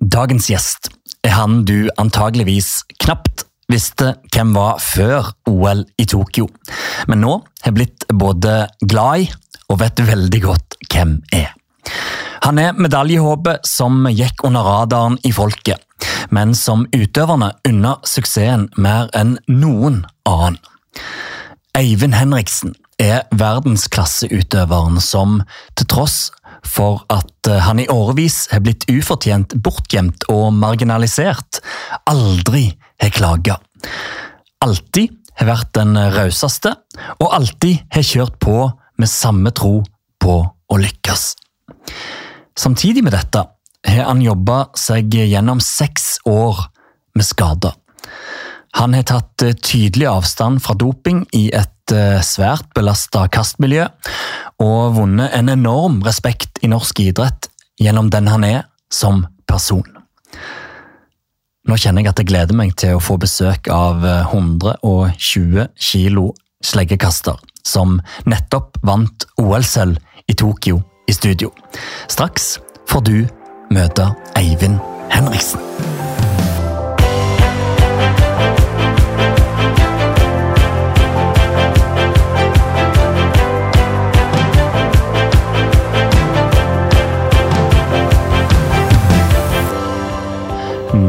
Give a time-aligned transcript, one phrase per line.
[0.00, 0.90] Dagens gjest
[1.24, 6.46] er han du antageligvis knapt visste hvem var før OL i Tokyo,
[7.08, 9.30] men nå har blitt både glad i
[9.72, 11.48] og vet veldig godt hvem er.
[12.44, 15.80] Han er medaljehåpet som gikk under radaren i folket,
[16.30, 20.60] men som utøverne unna suksessen mer enn noen annen.
[21.76, 25.40] Eivind Henriksen er verdensklasseutøveren som,
[25.76, 26.30] til tross
[26.68, 31.60] for at eh, han i årevis har blitt ufortjent bortgjemt og marginalisert,
[32.10, 32.68] aldri
[33.02, 33.58] har klaga.
[34.64, 36.72] Alltid har vært den rauseste,
[37.20, 38.58] og alltid har kjørt på
[38.96, 39.82] med samme tro
[40.22, 41.26] på å lykkes.
[42.56, 43.44] Samtidig med dette
[43.86, 46.64] har han jobba seg gjennom seks år
[47.16, 47.76] med skader.
[48.76, 53.86] Han har tatt eh, tydelig avstand fra doping i et eh, svært belasta kastmiljø,
[54.62, 57.50] og vunnet en enorm respekt i norsk idrett
[57.80, 59.86] gjennom den han er som person.
[61.66, 66.28] Nå kjenner jeg at jeg gleder meg til å få besøk av 120 kilo
[66.64, 67.34] sleggekaster,
[67.66, 67.98] som
[68.30, 69.98] nettopp vant OL-sølv
[70.30, 71.52] i Tokyo i studio.
[72.08, 72.56] Straks
[72.90, 73.18] får du
[73.74, 75.85] møte Eivind Henriksen.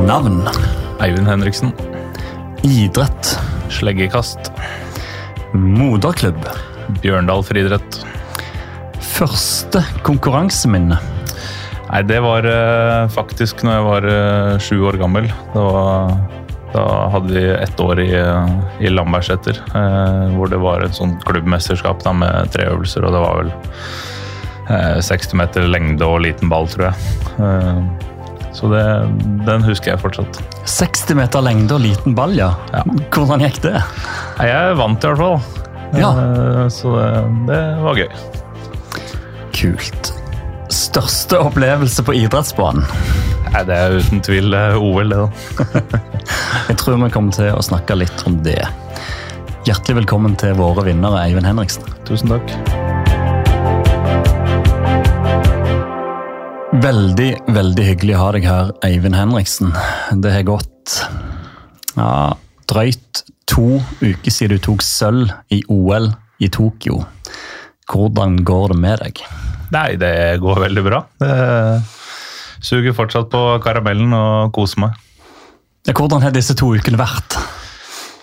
[0.05, 0.43] Navn.
[1.01, 1.71] Eivind Henriksen.
[2.61, 3.39] Idrett.
[3.69, 4.51] Sleggekast.
[5.53, 6.45] Moderklubb.
[7.01, 7.99] Bjørndal friidrett.
[9.01, 10.99] Første konkurranseminne.
[11.87, 15.29] Nei, det var eh, faktisk når jeg var eh, sju år gammel.
[15.55, 16.17] Var,
[16.75, 18.11] da hadde vi ett år i,
[18.83, 19.61] i Lambertseter,
[20.35, 23.53] hvor det var et sånt klubbmesterskap da, med tre øvelser, og det var vel
[24.67, 28.16] eh, 60 meter lengde og liten ball, tror jeg.
[28.57, 28.83] Så det,
[29.45, 30.39] den husker jeg fortsatt.
[30.65, 32.51] 60 meter lengde og liten ball, ja.
[32.73, 32.81] Ja.
[33.13, 33.75] Hvordan gikk det?
[34.41, 35.67] Jeg vant i hvert fall.
[35.97, 36.09] Ja.
[36.17, 37.11] Eh, Så det,
[37.51, 38.09] det var gøy.
[39.57, 40.11] Kult.
[40.73, 42.83] Største opplevelse på idrettsbanen?
[43.53, 45.93] Nei, det er uten tvil eh, OL, det, da.
[46.67, 48.59] Jeg tror vi kommer til å snakke litt om det.
[49.69, 51.85] Hjertelig velkommen til våre vinnere, Eivind Henriksen.
[52.09, 52.96] Tusen takk.
[56.77, 59.71] Veldig, veldig hyggelig å ha deg her, Eivind Henriksen.
[60.21, 60.97] Det har gått
[61.97, 62.35] ja,
[62.69, 66.11] drøyt to uker siden du tok sølv i OL
[66.43, 66.99] i Tokyo.
[67.89, 69.23] Hvordan går det med deg?
[69.73, 71.01] Nei, det går veldig bra.
[71.17, 71.33] Det
[72.61, 75.01] suger fortsatt på karamellen og koser meg.
[75.87, 77.39] Ja, Hvordan har disse to ukene vært?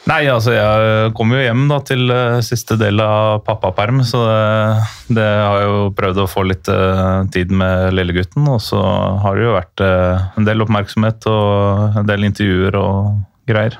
[0.04, 5.14] Nei, altså jeg kom jo hjem da til eh, siste del av pappaperm, så det,
[5.16, 8.44] det har jeg jo prøvd å få litt uh, tid med lillegutten.
[8.52, 8.82] Og så
[9.24, 13.14] har det jo vært uh, en del oppmerksomhet og en del intervjuer og
[13.48, 13.78] greier.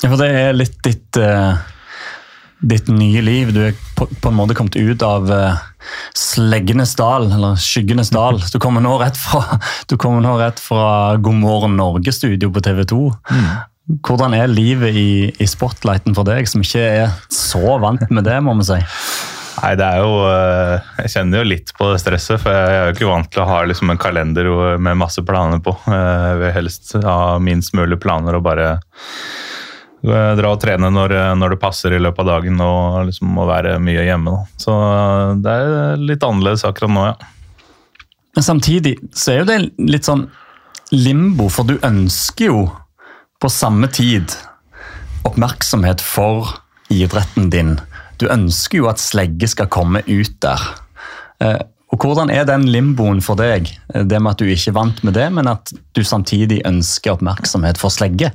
[0.00, 1.52] Ja, for det er litt ditt, uh,
[2.72, 3.52] ditt nye liv.
[3.52, 5.28] Du er på, på en måte kommet ut av
[6.16, 8.40] Sleggenes dal, eller Skyggenes dal.
[8.40, 13.10] Du kommer nå rett fra, du nå rett fra God morgen Norge-studio på TV 2.
[14.06, 15.10] Hvordan er livet i,
[15.40, 18.78] i spotlighten for deg, som ikke er så vant med det, må vi si?
[19.60, 22.86] Nei, det er jo eh, Jeg kjenner jo litt på det stresset, for jeg er
[22.86, 24.48] jo ikke vant til å ha liksom en kalender
[24.80, 25.74] med masse planer på.
[25.90, 31.16] Eh, Jeg vil helst ha minst mulig planer og bare eh, dra og trene når,
[31.40, 34.36] når det passer i løpet av dagen og liksom må være mye hjemme.
[34.38, 34.62] Da.
[34.64, 34.76] Så
[35.44, 37.16] det er litt annerledes akkurat nå, ja.
[38.38, 39.58] Men samtidig så er jo det
[39.90, 40.28] litt sånn
[40.94, 42.62] limbo, for du ønsker jo
[43.40, 44.32] på samme tid
[45.28, 46.56] oppmerksomhet for
[46.92, 47.74] idretten din.
[48.20, 50.64] Du ønsker jo at slegge skal komme ut der.
[51.40, 53.66] Eh, Og Hvordan er den limboen for deg?
[53.94, 57.78] Eh, Det med at du ikke vant med det, men at du samtidig ønsker oppmerksomhet
[57.78, 58.30] for slegge?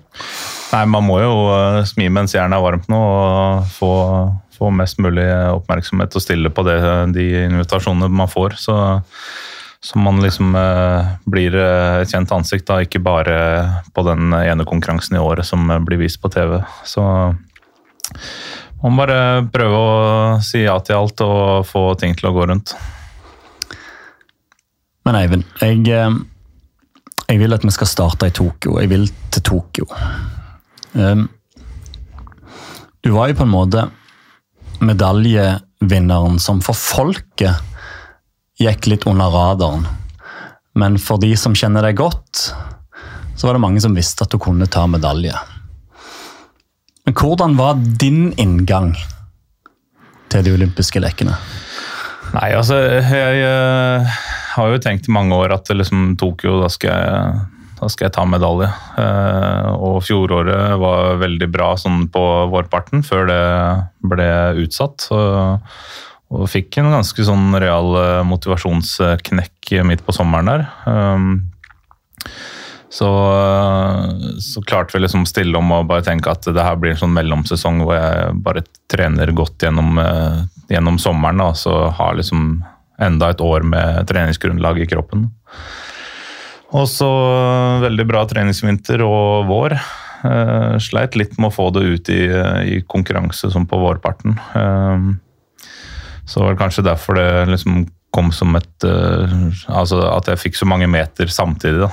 [0.74, 3.92] Nei, man må jo eh, smi mens jernet er varmt nå og få,
[4.58, 5.24] få mest mulig
[5.54, 6.82] oppmerksomhet og stille på det,
[7.16, 8.58] de invitasjonene man får.
[8.60, 8.76] Så,
[9.85, 13.35] så man liksom eh, blir eh, et kjent ansikt, da, ikke bare
[13.93, 16.58] på den ene konkurransen i året som eh, blir vist på TV.
[16.90, 17.03] Så
[18.82, 19.91] man må bare prøve å
[20.46, 22.73] si ja til alt og få ting til å gå rundt.
[25.05, 26.17] Men Eivind, jeg, eh,
[27.29, 28.79] jeg vil at vi skal starte i Tokyo.
[28.81, 29.05] Jeg vil
[29.38, 29.85] til Tokyo.
[30.97, 31.28] Um,
[33.05, 33.85] Du var jo på en måte
[34.81, 37.75] medaljevinneren som for folket
[38.61, 39.85] gikk litt under radaren.
[40.75, 42.49] Men for de som kjenner deg godt,
[43.35, 45.35] så var det mange som visste at du kunne ta medalje.
[47.05, 48.96] Men hvordan var din inngang
[50.31, 51.35] til de olympiske lekene?
[52.35, 54.16] Nei, altså jeg eh,
[54.55, 57.43] har jo tenkt i mange år at liksom Tokyo, da skal jeg,
[57.79, 58.72] da skal jeg ta medalje.
[58.99, 63.43] Eh, og fjoråret var veldig bra sånn på vårparten, før det
[64.11, 64.29] ble
[64.66, 65.07] utsatt.
[66.32, 70.66] Og, og fikk en ganske sånn real eh, motivasjonsknekk midt på sommeren der.
[70.86, 71.36] Um,
[72.96, 73.10] så,
[74.40, 77.16] så, klarte vi liksom stille om og bare tenke at det her blir en sånn
[77.18, 80.00] mellomsesong hvor jeg bare trener godt gjennom,
[80.72, 81.42] gjennom sommeren.
[81.44, 82.62] Da, så har liksom
[83.04, 85.28] enda et år med treningsgrunnlag i kroppen.
[86.76, 87.10] Og så
[87.84, 89.76] veldig bra treningsvinter og vår.
[90.82, 92.24] Sleit litt med å få det ut i,
[92.78, 94.40] i konkurranse som på vårparten.
[96.26, 97.86] Så var det kanskje derfor det liksom
[98.16, 99.32] kom som et uh,
[99.68, 101.90] Altså at jeg fikk så mange meter samtidig, da.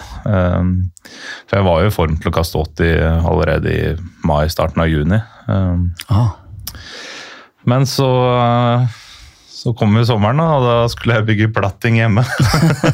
[1.51, 3.83] for jeg var jo i form til å kaste 80 allerede i
[4.29, 5.19] mai, starten av juni.
[5.51, 6.31] Ah.
[7.67, 8.09] Men så
[9.63, 12.25] så kom jo sommeren, og da skulle jeg bygge platting hjemme.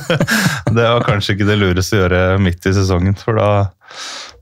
[0.76, 3.48] det var kanskje ikke det lureste å gjøre midt i sesongen, for da,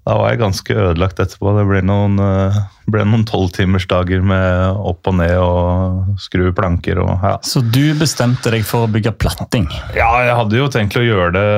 [0.07, 1.51] da var jeg ganske ødelagt etterpå.
[1.57, 2.59] Det ble noen, eh,
[2.95, 7.33] ble noen tolvtimersdager med opp og ned og skru planker og ja.
[7.43, 9.67] Så du bestemte deg for å bygge platting?
[9.99, 11.51] Ja, jeg hadde jo tenkt å gjøre det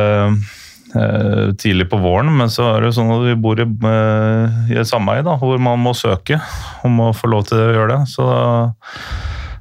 [0.97, 4.59] eh, tidlig på våren, men så er det jo sånn at vi bor i, eh,
[4.73, 6.41] i et sameie hvor man må søke
[6.89, 8.03] om å få lov til å gjøre det.
[8.17, 8.47] Så da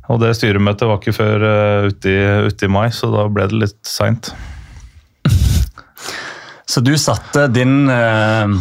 [0.08, 3.80] og det styremøtet var ikke før uh, ute, i, mai, så da ble det litt
[3.84, 4.32] seint.
[6.68, 8.56] Så du satte din uh,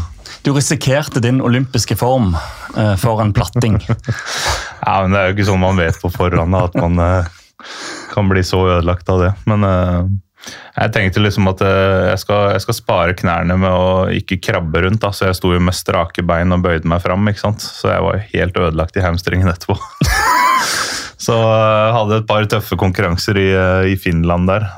[0.47, 2.37] Du risikerte din olympiske form
[2.77, 3.81] uh, for en platting?
[4.87, 7.01] ja, men det er jo ikke sånn man vet på forhånd at man
[8.13, 9.33] kan bli så ødelagt av det.
[9.51, 9.67] Men
[10.77, 15.03] jeg tenkte liksom at jeg skal, jeg skal, spare knærne med å ikke krabbe rundt.
[15.03, 15.11] Da.
[15.11, 17.27] Så jeg sto jo med strake bein og bøyde meg fram.
[17.27, 17.67] ikke sant?
[17.67, 19.77] Så jeg var helt ødelagt i hamstringen etterpå.
[21.27, 23.49] Så jeg hadde et par tøffe konkurranser i,
[23.91, 24.69] i Finland der.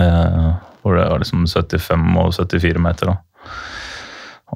[0.00, 0.48] Eh,
[0.82, 3.12] hvor det var liksom 75 og 74 meter.
[3.12, 3.25] Da.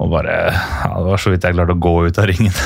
[0.00, 2.54] Og bare ja, Det var så vidt jeg klarte å gå ut av ringen.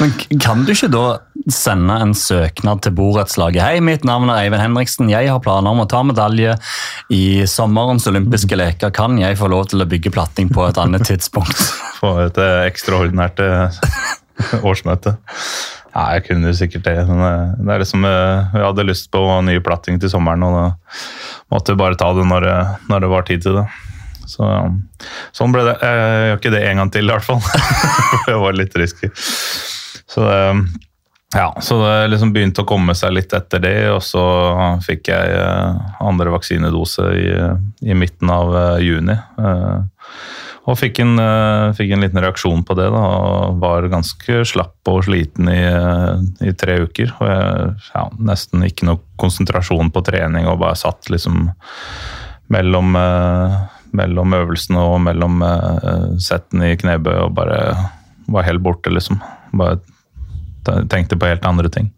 [0.00, 0.10] Men
[0.42, 1.04] kan du ikke da
[1.52, 3.62] sende en søknad til borettslaget?
[3.62, 5.12] Hei, mitt navn er Eivind Henriksen.
[5.12, 6.56] Jeg har planer om å ta medalje
[7.14, 8.92] i sommerens olympiske leker.
[8.94, 11.62] Kan jeg få lov til å bygge platting på et annet tidspunkt?
[12.00, 13.40] Få et ekstraordinært
[14.68, 15.14] årsmøte.
[15.94, 16.98] Ja, jeg kunne sikkert det.
[17.06, 18.12] Men eh, det er liksom, vi
[18.58, 20.66] jeg hadde lyst på ny platting til sommeren, og da
[21.54, 22.50] måtte jeg bare ta det når,
[22.90, 23.68] når det var tid til det.
[24.30, 24.48] Så,
[25.36, 25.76] sånn ble det.
[25.82, 27.40] Jeg gjør ikke det en gang til, i hvert fall.
[28.28, 29.10] det var litt risky.
[29.14, 30.28] Så,
[31.34, 34.24] ja, så det liksom begynte å komme seg litt etter det, og så
[34.86, 37.28] fikk jeg eh, andre vaksinedose i,
[37.90, 38.54] i midten av
[38.84, 39.18] juni.
[40.64, 42.88] Og fikk en, uh, fikk en, liten reaksjon på det.
[42.92, 47.12] da, og Var ganske slapp og sliten i, uh, i tre uker.
[47.18, 51.50] og jeg, ja, Nesten ikke noe konsentrasjon på trening og bare satt liksom
[52.52, 53.60] mellom, uh,
[53.94, 55.42] mellom øvelsene og mellom
[56.22, 57.58] settene i knebøy og bare
[58.26, 59.20] var helt borte, liksom.
[59.54, 59.78] Bare
[60.90, 61.92] tenkte på helt andre ting.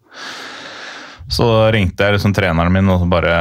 [1.27, 1.45] Så
[1.75, 3.35] ringte jeg liksom treneren min og bare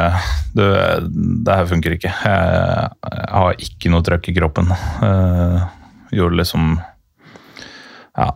[0.56, 2.11] Du, det her funker ikke.
[2.11, 4.73] Jeg, jeg har ikke noe trøkk i kroppen.
[5.03, 5.62] Uh,
[6.14, 6.76] gjorde liksom
[8.17, 8.31] ja,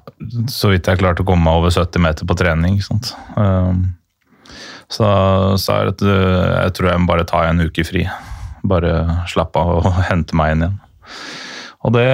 [0.52, 2.78] Så vidt jeg klarte å komme meg over 70 meter på trening.
[2.78, 3.14] ikke sant?
[3.34, 3.74] Uh,
[4.90, 5.06] så
[5.62, 8.06] sa jeg at jeg tror jeg må bare ta en uke fri.
[8.62, 10.80] Bare slappe av og hente meg inn igjen.
[11.80, 12.08] Og det,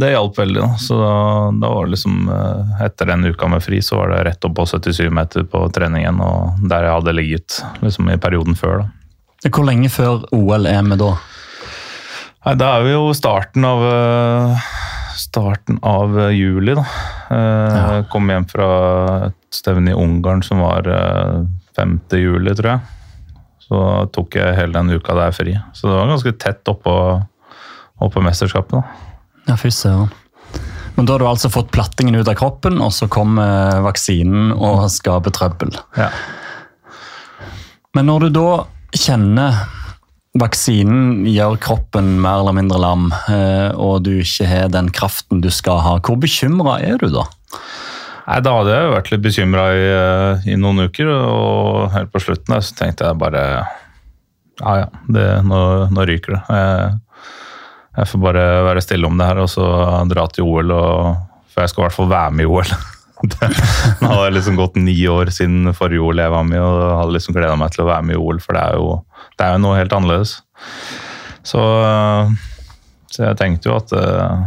[0.00, 0.62] det hjalp veldig.
[0.64, 0.68] Da.
[0.82, 1.12] Så da,
[1.54, 4.56] da, var det liksom eh, Etter den uka med fri, så var det rett opp
[4.58, 8.82] på 77 meter på treningen, og der jeg hadde ligget liksom i perioden før.
[8.82, 9.50] da.
[9.52, 11.12] Hvor lenge før OL er vi da?
[12.46, 14.66] Nei, Da er vi jo starten av eh,
[15.22, 16.86] starten av eh, juli, da.
[17.30, 18.66] Jeg kom hjem fra
[19.28, 20.86] et stevne i Ungarn som var
[21.78, 21.96] 5.
[22.14, 22.95] juli, tror jeg.
[23.66, 23.78] Så
[24.14, 25.56] tok jeg hele den uka der fri.
[25.74, 26.94] Så det var ganske tett oppå
[28.02, 28.76] oppå mesterskapet.
[28.76, 28.82] da.
[29.48, 30.10] Ja, fy søren.
[30.96, 34.86] Men da har du altså fått plattingen ut av kroppen, og så kommer vaksinen og
[34.92, 35.74] skaper trøbbel.
[35.98, 36.08] Ja.
[37.96, 38.48] Men når du da
[38.96, 39.58] kjenner
[40.36, 45.50] vaksinen gjør kroppen mer eller mindre lam, eh, og du ikke har den kraften du
[45.52, 47.26] skal ha, hvor bekymra er du da?
[48.26, 52.22] Nei, Da hadde jeg vært litt bekymra i, eh, i, noen uker, og helt på
[52.22, 53.42] slutten så tenkte jeg bare
[54.62, 55.60] Ja ja, det, nå,
[55.92, 56.42] nå ryker det.
[56.48, 57.30] Jeg,
[58.00, 59.66] jeg får bare være stille om det her og så
[60.08, 60.72] dra til OL.
[60.72, 61.18] Og,
[61.52, 62.72] for jeg skal i hvert fall være med i OL.
[64.00, 67.14] Nå har det liksom gått ni år siden forrige OL jeg var med og hadde
[67.16, 68.90] liksom gleda meg til å være med i OL, for det er jo,
[69.36, 70.34] det er jo noe helt annerledes.
[71.46, 71.62] Så,
[73.12, 74.42] så, jeg tenkte jo at eh,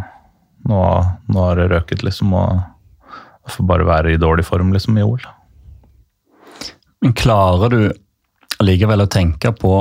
[0.69, 0.83] nå,
[1.31, 2.35] nå har det røket, liksom.
[2.37, 2.59] Og
[3.53, 5.25] får bare være i dårlig form liksom, i OL.
[7.01, 7.81] Men klarer du
[8.63, 9.73] likevel å tenke på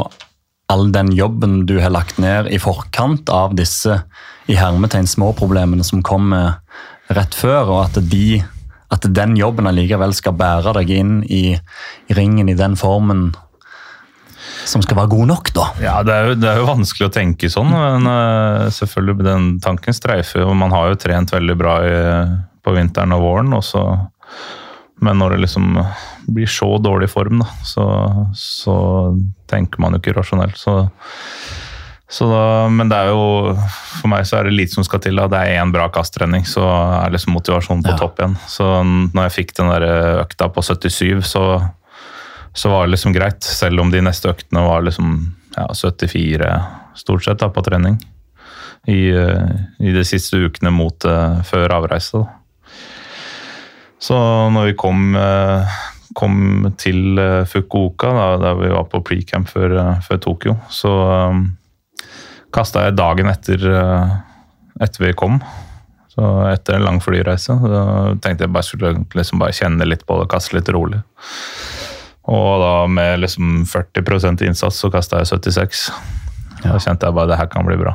[0.69, 4.03] all den jobben du har lagt ned i forkant av disse
[4.49, 6.61] i hermetegn små problemene som kommer
[7.09, 8.41] rett før, og at, de,
[8.93, 13.31] at den jobben allikevel skal bære deg inn i, i ringen i den formen
[14.69, 15.67] som skal være god nok, da.
[15.81, 19.47] Ja, det er, jo, det er jo vanskelig å tenke sånn, men uh, selvfølgelig den
[19.65, 20.53] tanken streifer jo.
[20.57, 21.95] Man har jo trent veldig bra i,
[22.65, 23.85] på vinteren og våren, og så
[24.99, 25.77] men når det liksom
[26.27, 27.85] blir så dårlig form, da, så,
[28.35, 28.75] så
[29.47, 30.59] tenker man jo ikke rasjonelt.
[30.59, 30.75] Så,
[32.11, 33.53] så da, men det er jo
[34.01, 35.21] For meg så er det lite som skal til.
[35.21, 35.29] Da.
[35.31, 38.01] Det er én bra kasttrening, så er liksom motivasjonen på ja.
[38.03, 38.35] topp igjen.
[38.51, 39.87] Så når jeg fikk den der
[40.25, 41.45] økta på 77, så
[42.59, 43.45] så var det liksom greit.
[43.45, 45.19] Selv om de neste øktene var liksom
[45.57, 46.49] ja, 74
[46.99, 47.99] stort sett da, på trening.
[48.89, 52.19] I, eh, I, de siste ukene mot uh, før avreise.
[52.19, 52.38] Da.
[53.99, 54.17] Så
[54.55, 55.79] når vi kom, uh,
[56.19, 59.75] kom til uh, Fukuoka, da, der vi var på precamp før,
[60.07, 60.93] før Tokyo, så
[61.33, 61.49] um,
[62.55, 63.65] kasta jeg dagen etter,
[64.81, 65.43] etter vi kom.
[66.19, 67.83] Så etter en lang flyreise så
[68.25, 70.99] tenkte jeg bare skulle liksom bare kjenne litt på det, kaste litt rolig.
[72.29, 75.85] Og da med liksom 40% innsats så kasta jeg 76.
[76.65, 77.95] Da kjente jeg bare det her kan bli bra.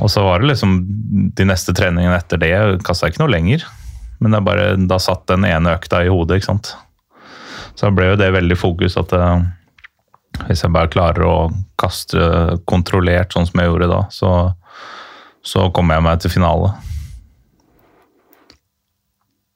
[0.00, 0.78] Og så var det liksom
[1.36, 2.52] de neste treningene etter det
[2.86, 3.66] kasta jeg ikke noe lenger.
[4.20, 6.74] Men det bare, da satt den ene økta i hodet, ikke sant.
[7.74, 9.42] Så da ble jo det veldig fokus at eh,
[10.48, 11.36] hvis jeg bare klarer å
[11.80, 12.20] kaste
[12.68, 14.32] kontrollert sånn som jeg gjorde da, så,
[15.40, 16.72] så kommer jeg meg til finale.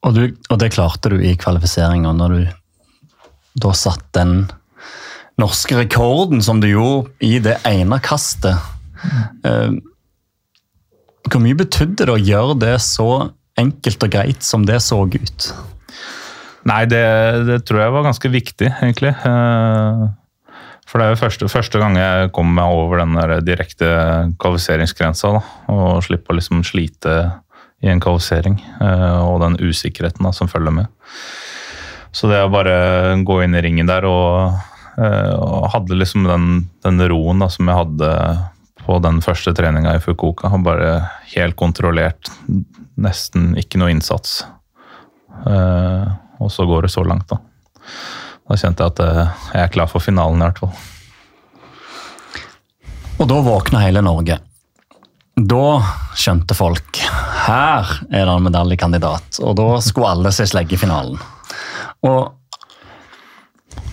[0.05, 2.43] Og, du, og det klarte du i kvalifiseringa når du
[3.65, 4.47] da satt den
[5.41, 8.59] norske rekorden som du gjorde i det ene kastet.
[9.45, 9.81] Mm.
[11.31, 13.09] Hvor mye betydde det å gjøre det så
[13.61, 15.49] enkelt og greit som det så ut?
[16.65, 17.05] Nei, det,
[17.49, 19.13] det tror jeg var ganske viktig, egentlig.
[19.13, 20.05] Eh,
[20.89, 23.89] for det er jo første, første gang jeg kom meg over den direkte
[24.41, 25.33] kvalifiseringsgrensa.
[25.37, 25.43] Da,
[25.75, 27.17] og slippe å liksom slite
[27.85, 30.89] i en kvalifisering eh, og den usikkerheten da, som følger med.
[32.15, 34.57] Så det å bare gå inn i ringen der og,
[34.97, 36.51] eh, og hadde liksom den,
[36.87, 38.11] den roen da, som jeg hadde
[38.85, 40.51] på den første treninga i Fukuoka.
[40.65, 42.31] Bare helt kontrollert.
[43.01, 44.43] Nesten ikke noe innsats.
[45.45, 46.07] Uh,
[46.39, 47.41] og så går det så langt, da.
[48.45, 50.75] Da kjente jeg at uh, jeg er klar for finalen, i hvert fall.
[53.15, 54.39] Og da våkna hele Norge.
[55.35, 55.67] Da
[56.15, 57.01] skjønte folk
[57.45, 59.41] her er det en medaljekandidat.
[59.43, 60.47] Og da skulle alle se
[60.79, 61.19] finalen
[62.07, 62.33] Og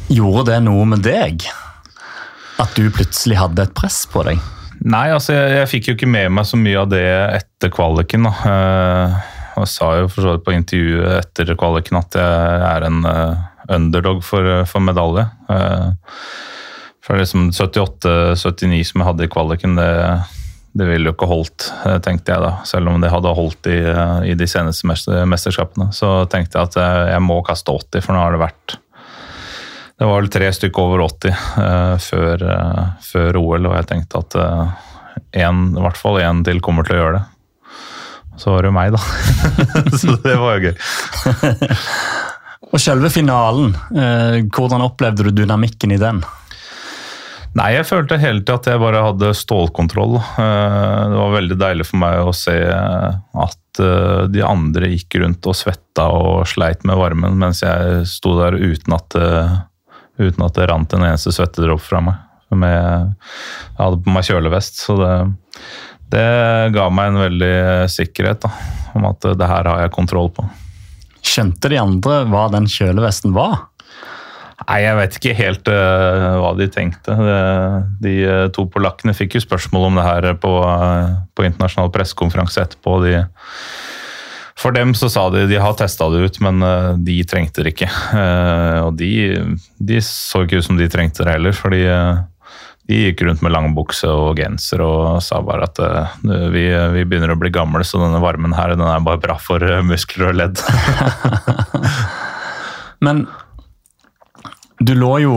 [0.08, 1.48] gjorde det noe med deg?
[2.62, 4.40] At du plutselig hadde et press på deg?
[4.82, 7.06] Nei, altså jeg, jeg fikk jo ikke med meg så mye av det
[7.38, 8.26] etter kvaliken.
[8.26, 8.34] da.
[8.50, 9.16] Eh,
[9.62, 13.42] jeg sa jo for så vidt på intervjuet etter kvaliken at jeg er en uh,
[13.76, 15.26] underdog for, for medalje.
[17.04, 19.92] For liksom 78-79 som jeg hadde i kvaliken, det
[20.72, 22.52] det ville jo ikke holdt, eh, tenkte jeg da.
[22.68, 24.88] Selv om det hadde holdt i, eh, i de seneste
[25.28, 25.92] mesterskapene.
[25.92, 28.78] Så tenkte jeg at jeg, jeg, må kaste 80, for nå har det vært
[30.02, 34.24] Det var vel tre stykker over 80 uh, før, uh, før, OL, og jeg tenkte
[34.24, 34.72] at uh,
[35.38, 37.62] en, i hvert fall én til kommer til å gjøre det.
[38.42, 39.02] Så var det jo meg, da.
[40.02, 41.70] så det var jo gøy.
[42.72, 43.76] og selve finalen,
[44.50, 46.24] hvordan opplevde du dynamikken i den?
[47.52, 50.16] Nei, jeg følte hele tida at jeg bare hadde stålkontroll.
[50.16, 55.50] Eh, det var veldig deilig for meg å se at eh, de andre gikk rundt
[55.52, 59.58] og svetta og sleit med varmen, mens jeg sto der uten at, eh,
[60.20, 62.20] uten at det rant en eneste svettedråpe fra meg.
[62.52, 65.14] Jeg hadde på meg kjølevest, så det,
[66.12, 66.28] det
[66.76, 67.56] ga meg en veldig
[67.92, 68.52] sikkerhet da,
[68.98, 70.48] om at det her har jeg kontroll på.
[71.22, 73.68] Skjønte de andre hva den kjølevesten var?
[74.62, 77.16] Nei, jeg vet ikke helt uh, hva de tenkte.
[77.18, 82.62] De de to polakkene fikk jo spørsmål om det her på, uh, på internasjonal pressekonferanse
[82.62, 83.00] etterpå.
[83.06, 83.16] De,
[84.62, 86.62] for dem så sa de de har testa det ut, men
[87.02, 87.90] de trengte det ikke.
[88.86, 89.12] og de,
[89.82, 91.82] de, så ikke ut som de trengte det heller, fordi
[92.90, 95.80] de gikk rundt med langbukse og genser og sa bare at
[96.54, 96.66] vi,
[96.96, 100.32] vi, begynner å bli gamle, så denne varmen her den er bare bra for muskler
[100.32, 100.64] og ledd.
[103.06, 103.26] men
[104.82, 105.36] du lå jo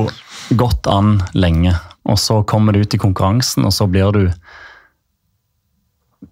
[0.57, 1.75] godt an lenge,
[2.09, 4.25] og så kommer du ut i konkurransen, og så blir du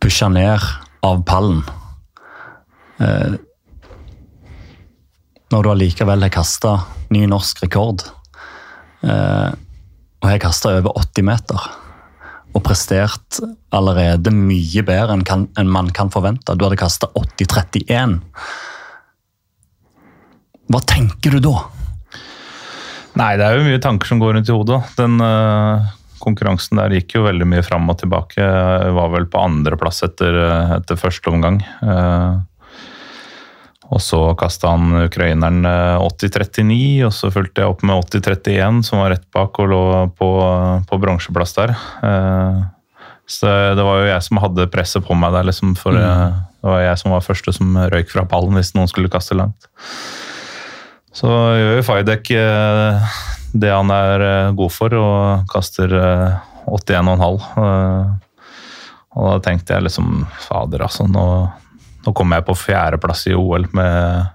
[0.00, 0.64] pusha ned
[1.04, 1.62] av pallen.
[3.02, 3.34] Eh,
[5.52, 6.78] når du allikevel har kasta
[7.12, 8.04] ny norsk rekord.
[9.02, 9.50] Eh,
[10.22, 11.70] og har kasta over 80 meter.
[12.52, 13.40] Og prestert
[13.74, 16.56] allerede mye bedre enn, kan, enn man kan forvente.
[16.56, 18.18] Du hadde kasta 80-31.
[20.72, 21.56] Hva tenker du da?
[23.18, 24.78] Nei, det er jo mye tanker som går rundt i hodet.
[24.96, 25.90] Den uh,
[26.22, 28.40] konkurransen der gikk jo veldig mye fram og tilbake.
[28.40, 30.38] Jeg var vel på andreplass etter,
[30.78, 31.60] etter første omgang.
[31.84, 32.40] Uh,
[33.92, 39.12] og så kasta han ukraineren 80-39, og så fulgte jeg opp med 80-31, som var
[39.12, 39.82] rett bak og lå
[40.16, 40.30] på,
[40.88, 41.74] på bronseplass der.
[42.00, 42.62] Uh,
[43.28, 46.40] så det var jo jeg som hadde presset på meg der, liksom, for mm.
[46.60, 49.68] det var jeg som var første som røyk fra pallen hvis noen skulle kaste langt.
[51.12, 53.16] Så gjør jo Fajdek eh,
[53.52, 55.92] det han er eh, god for, og kaster
[56.66, 57.48] 81,5.
[57.62, 58.12] Eh,
[59.12, 61.04] og da tenkte jeg liksom Fader, altså.
[61.04, 61.26] Nå,
[62.06, 64.26] nå kom jeg på fjerdeplass i OL med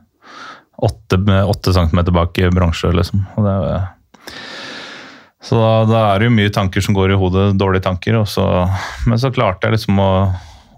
[0.78, 3.24] åtte, centimeter bak i bronse, liksom.
[3.44, 3.56] Det,
[5.48, 8.20] så da, da, er det jo mye tanker som går i hodet, dårlige tanker.
[8.30, 8.44] Så,
[9.08, 10.12] men så klarte jeg liksom å,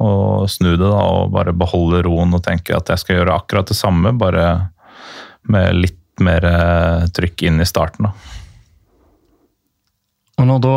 [0.04, 0.10] å
[0.52, 3.80] snu det da, og bare beholde roen og tenke at jeg skal gjøre akkurat det
[3.80, 4.14] samme.
[4.20, 4.46] bare
[5.50, 8.10] med litt mer eh, trykk inn i starten.
[8.10, 8.12] Da.
[10.40, 10.76] Og når da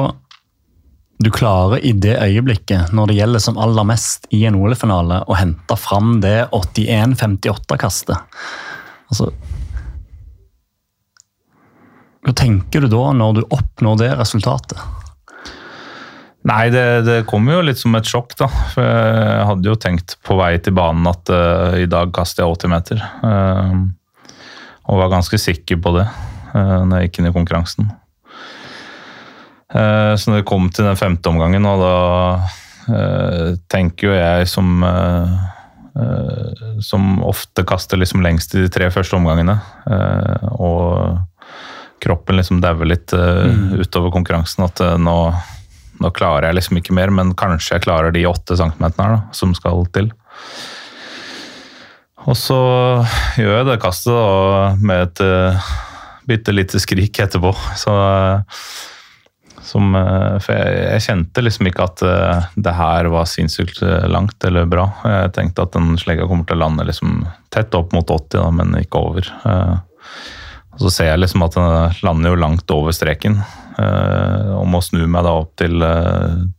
[1.23, 5.39] du klarer i det øyeblikket, når det gjelder som aller mest i en OL-finale, å
[5.39, 8.17] hente fram det 81-58-kastet
[9.13, 9.31] altså,
[12.23, 14.83] Hva tenker du da, når du oppnår det resultatet?
[16.47, 18.49] Nei, det, det kom jo litt som et sjokk, da.
[18.75, 22.59] For jeg hadde jo tenkt på vei til banen at uh, i dag kaster jeg
[22.59, 23.03] 80 meter.
[23.23, 24.31] Uh,
[24.91, 27.93] og var ganske sikker på det uh, når jeg gikk inn i konkurransen.
[29.73, 31.97] Uh, så når det kom til den femte omgangen, og da
[32.93, 34.87] uh, tenker jo jeg som
[36.81, 39.59] som ofte kaster liksom lengst i de tre første omgangene.
[40.57, 41.19] og
[42.01, 43.75] kroppen liksom dauer litt mm.
[43.77, 44.65] utover konkurransen.
[44.65, 45.17] At nå,
[46.01, 49.85] nå, klarer jeg liksom ikke mer, men kanskje jeg klarer de åtte centimeterne som skal
[49.93, 50.09] til.
[52.25, 52.63] Og så
[53.37, 55.23] gjør jeg det kastet da, med et
[56.29, 57.53] bitte lite skrik etterpå.
[57.79, 57.93] Så,
[59.73, 63.81] som, uh, for jeg, jeg, kjente liksom ikke at uh, det her var sinnssykt
[64.13, 64.85] langt eller bra.
[65.09, 68.47] Jeg tenkte at den slegga kommer til å lande liksom tett opp mot 80, da,
[68.61, 69.33] men ikke over.
[69.47, 69.77] Uh,
[70.73, 73.43] og så ser jeg liksom at den lander jo langt over streken.
[73.77, 75.85] og må snu meg da opp til,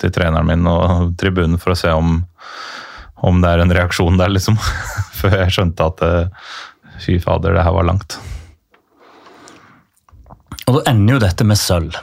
[0.02, 2.20] til treneren min og tribunen for å se om
[3.24, 4.58] om det er en reaksjon der, liksom.
[5.20, 6.48] Før jeg skjønte at eh,
[7.06, 8.18] fy fader, det her var langt.
[10.68, 11.96] Og da ender jo dette med sølv.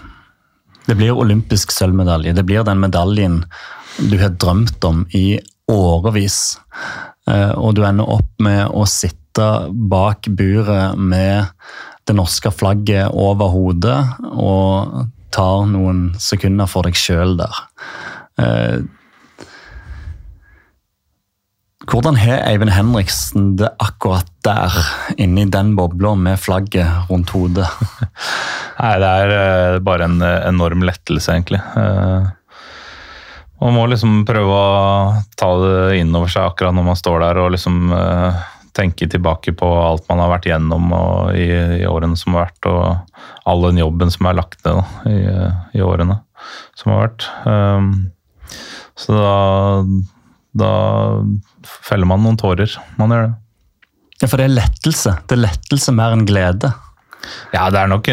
[0.91, 2.33] Det blir olympisk sølvmedalje.
[2.35, 3.45] Det blir den medaljen
[4.11, 5.39] du har drømt om i
[5.71, 6.59] årevis.
[7.31, 11.47] Eh, og du ender opp med å sitte bak buret med
[12.11, 14.01] det norske flagget over hodet
[14.35, 17.63] og tar noen sekunder for deg sjøl der.
[21.81, 24.73] Eh, hvordan har Eivind Henriksen det akkurat der,
[25.17, 27.67] inni den bobla med flagget rundt hodet?
[28.81, 29.33] Nei, det er
[29.77, 31.61] uh, bare en uh, enorm lettelse, egentlig.
[31.77, 32.29] Uh,
[33.61, 37.41] man må liksom prøve å ta det inn over seg akkurat når man står der
[37.43, 37.91] og liksom
[38.73, 40.87] tenke tilbake på alt man har vært gjennom
[41.37, 41.45] i,
[41.83, 45.19] i, årene som har vært, og all den jobben som er lagt ned i,
[45.77, 46.17] i, årene
[46.73, 47.29] som har vært.
[48.97, 49.35] Så da
[50.57, 50.73] da
[51.87, 52.73] feller man noen tårer.
[52.99, 53.35] Man gjør det.
[54.21, 55.17] Ja, For det er lettelse.
[55.27, 56.73] Det er lettelse mer enn glede.
[57.53, 58.09] Ja, det er nok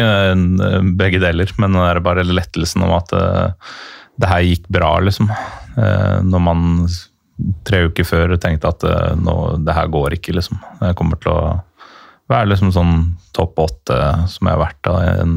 [1.00, 3.70] begge deler, men det er bare lettelsen om at uh,
[4.20, 5.30] det her gikk bra, liksom.
[5.78, 6.66] Uh, når man
[7.68, 8.84] tre uker før tenkte at
[9.20, 10.60] nå, det her går ikke, liksom.
[10.82, 11.42] Jeg kommer til å
[12.28, 12.94] være liksom sånn
[13.36, 13.98] topp åtte
[14.28, 15.36] som jeg har vært da, en,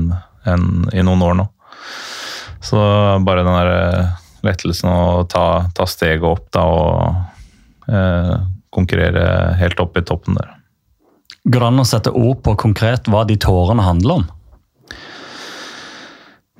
[0.50, 1.46] en, i noen år nå.
[2.62, 2.80] Så
[3.26, 3.82] bare den derre
[4.46, 8.36] lettelsen å ta, ta steget opp da, og eh,
[8.72, 9.26] konkurrere
[9.60, 10.58] helt opp i toppen der.
[11.42, 14.30] Går det an å sette ord på konkret hva de tårene handler om?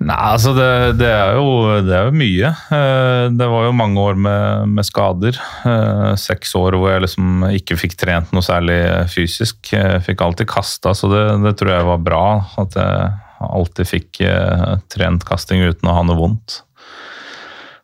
[0.02, 0.68] Nei, altså det,
[0.98, 1.50] det, er jo,
[1.86, 2.50] det, er jo, mye.
[2.74, 5.38] Eh, det var jo mange år med, med, skader.
[5.38, 8.80] Eh, seks år hvor jeg liksom ikke fikk trent noe særlig
[9.14, 9.60] fysisk.
[9.76, 12.24] Jeg fikk alltid kasta, så det, det, tror jeg var bra.
[12.64, 13.12] At jeg
[13.46, 16.64] alltid fikk eh, trent kasting uten å ha noe vondt.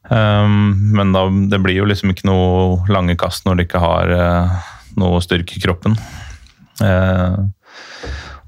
[0.09, 4.11] Um, men da, det blir jo liksom ikke noe lange kast når du ikke har
[4.15, 5.97] uh, noe styrke i kroppen.
[6.79, 7.49] Uh,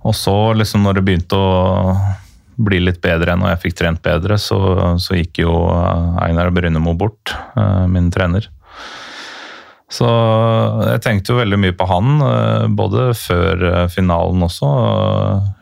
[0.08, 1.98] og så, liksom når det begynte å
[2.60, 4.60] bli litt bedre enn når jeg fikk trent bedre, så,
[5.00, 5.52] så gikk jo
[6.24, 8.48] Einar Brynemo bort, uh, min trener.
[9.90, 10.06] Så
[10.86, 12.20] jeg tenkte jo veldig mye på han,
[12.78, 14.68] både før finalen også.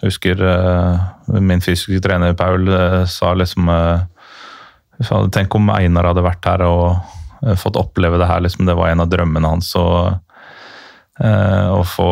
[0.01, 0.41] Jeg husker
[1.39, 2.67] min fysiske trener Paul
[3.07, 3.71] sa liksom
[5.31, 6.85] Tenk om Einar hadde vært her og
[7.45, 8.41] eh, fått oppleve det her.
[8.45, 9.73] Liksom, det var en av drømmene hans.
[9.77, 9.85] å,
[11.17, 12.07] Å få,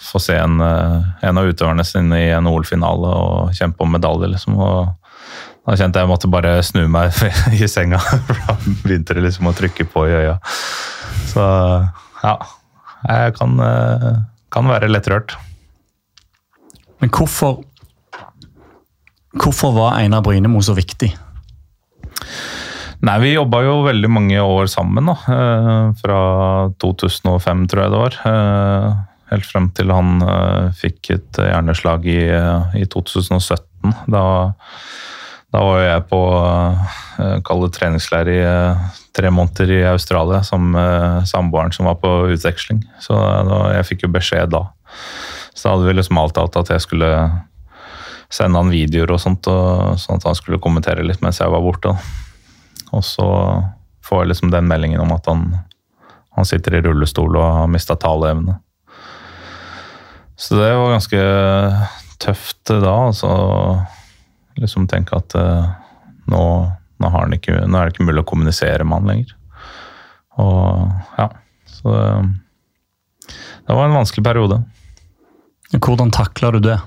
[0.00, 4.56] få, se en, en, av utøverne sine i en OL-finale og kjempe om medalje, liksom.
[5.64, 7.12] Da kjente jeg måtte bare snu meg
[7.56, 10.38] i senga, for da begynte det liksom å trykke på i øya.
[11.28, 11.44] Så
[12.22, 12.34] ja,
[13.10, 13.60] jeg kan,
[14.52, 15.36] kan være lettrørt.
[17.00, 17.60] Men hvorfor
[19.34, 21.10] Hvorfor var Einar Brynemo så viktig?
[23.04, 25.06] Nei, Vi jobba jo veldig mange år sammen.
[25.10, 25.16] da.
[25.28, 26.20] Eh, fra
[26.80, 28.18] 2005, tror jeg det var.
[28.30, 28.90] Eh,
[29.32, 32.22] helt frem til han eh, fikk et hjerneslag i,
[32.80, 33.94] i 2017.
[34.08, 34.24] Da,
[35.52, 36.20] da, var jeg på
[37.44, 38.40] kalde treningsleir i
[39.14, 42.82] tre måneder i Australia med samboeren som var på utveksling.
[43.00, 44.64] Så da, jeg fikk jo beskjed da.
[45.54, 47.10] Så da hadde vi liksom avtalt at jeg skulle
[48.34, 51.62] sende han videoer og sånt, og, sånn at han skulle kommentere litt mens jeg var
[51.62, 51.94] borte.
[52.94, 53.28] Og så
[54.04, 55.46] får jeg liksom den meldingen om at han,
[56.36, 58.58] han sitter i rullestol og har mista taleevne.
[60.36, 61.20] Så det var ganske
[62.22, 63.30] tøft da, altså.
[64.58, 65.70] Liksom tenke at uh,
[66.30, 66.42] nå,
[67.02, 69.34] nå, ikke, nå, er det ikke mulig å kommunisere med han lenger.
[70.42, 71.28] Og ja,
[71.70, 72.06] så det,
[73.66, 74.60] det var en vanskelig periode.
[75.74, 76.78] Hvordan takla du det?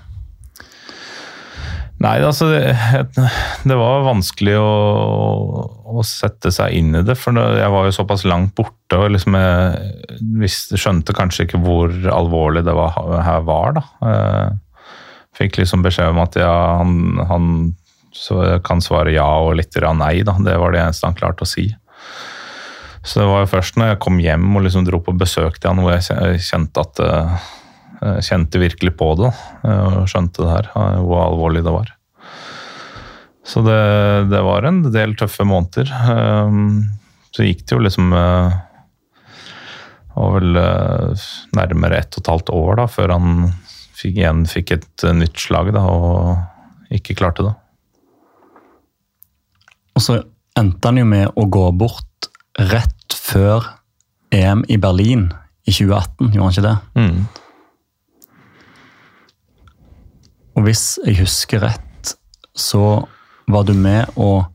[1.97, 2.75] Nei, altså det,
[3.65, 4.73] det var vanskelig å,
[5.97, 7.15] å, sette seg inn i det.
[7.17, 11.93] For jeg var jo såpass langt borte og liksom jeg visste, skjønte kanskje ikke hvor
[12.13, 12.93] alvorlig det var,
[13.25, 13.79] her var.
[13.79, 13.85] da.
[14.05, 17.51] Jeg fikk liksom beskjed om at ja, han, han
[18.65, 20.21] kan svare ja og litt nei.
[20.25, 20.37] da.
[20.37, 21.71] Det var det eneste han klarte å si.
[23.07, 25.71] Så det var jo først når jeg kom hjem og liksom dro på besøk til
[25.71, 27.37] han hvor jeg kjente at jeg
[28.21, 29.31] kjente virkelig på det
[29.67, 30.67] og skjønte det her,
[31.01, 31.89] hvor alvorlig det var.
[33.47, 33.79] Så det,
[34.29, 35.89] det var en del tøffe måneder.
[37.37, 38.55] Så gikk det jo liksom eh,
[40.17, 41.25] var vel eh,
[41.57, 43.35] nærmere ett og et halvt år da, før han
[43.97, 47.53] fikk, igjen fikk et nytt slag da, og ikke klarte det.
[49.97, 50.19] Og så
[50.57, 53.65] endte han jo med å gå bort rett før
[54.33, 55.29] EM i Berlin
[55.67, 56.77] i 2018, gjorde han ikke det?
[56.97, 57.46] Mm.
[60.57, 62.13] Og hvis jeg husker rett,
[62.57, 63.05] så
[63.47, 64.47] var du med og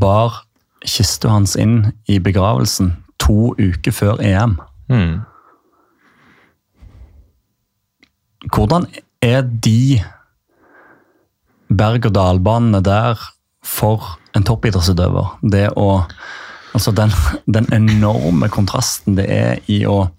[0.00, 0.42] bar
[0.86, 4.56] kista hans inn i begravelsen to uker før EM.
[4.88, 5.20] Mm.
[8.54, 8.86] Hvordan
[9.24, 10.00] er de
[11.68, 13.20] berg-og-dal-banene der
[13.66, 15.38] for en toppidrettsutøver?
[15.42, 16.06] Det å
[16.76, 17.08] Altså den,
[17.48, 20.10] den, enorme kontrasten det er i å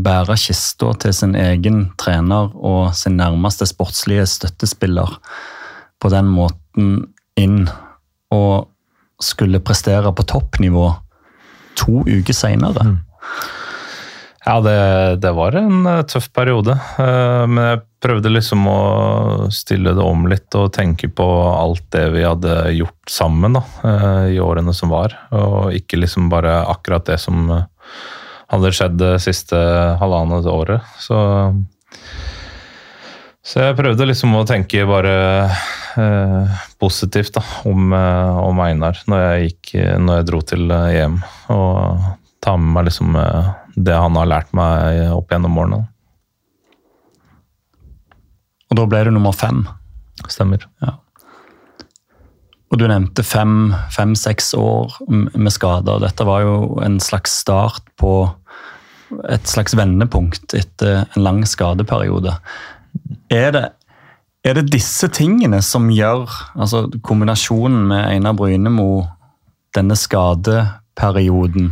[0.00, 5.14] bære kista til sin egen trener og sin nærmeste sportslige støttespiller
[6.00, 6.90] på den måten
[7.38, 7.62] inn
[8.34, 8.68] og
[9.20, 10.88] skulle prestere på toppnivå
[11.78, 12.84] to uker seinere.
[12.92, 12.98] Mm.
[14.46, 16.72] Ja, det, det, var en eh, tøff periode.
[16.98, 18.80] Eh, men jeg prøvde liksom å
[19.52, 23.62] stille det om litt og tenke på alt det vi hadde gjort sammen da,
[24.32, 25.12] i årene som var.
[25.36, 27.52] Og ikke liksom bare akkurat det som
[28.50, 29.58] hadde skjedd det siste
[30.00, 30.86] halvannet året.
[30.98, 31.18] Så,
[33.46, 35.14] så jeg prøvde liksom å tenke bare
[36.00, 41.20] eh, positivt da, om, eh, om, Einar når jeg, gikk, når jeg dro til EM.
[41.54, 42.08] Og
[42.42, 45.84] ta med meg liksom eh, det han har lært meg opp gjennom årene.
[48.70, 49.64] Og da ble du nummer fem?
[50.30, 50.66] Stemmer.
[50.82, 50.98] Ja.
[52.70, 54.94] Og du nevnte fem-seks fem, år
[55.34, 55.98] med skader.
[56.04, 58.12] Dette var jo en slags start på
[59.28, 62.34] et slags vendepunkt etter en lang skadeperiode.
[63.30, 63.64] Er det,
[64.46, 69.06] er det disse tingene som gjør altså Kombinasjonen med Einar Brynemo,
[69.76, 71.68] denne skadeperioden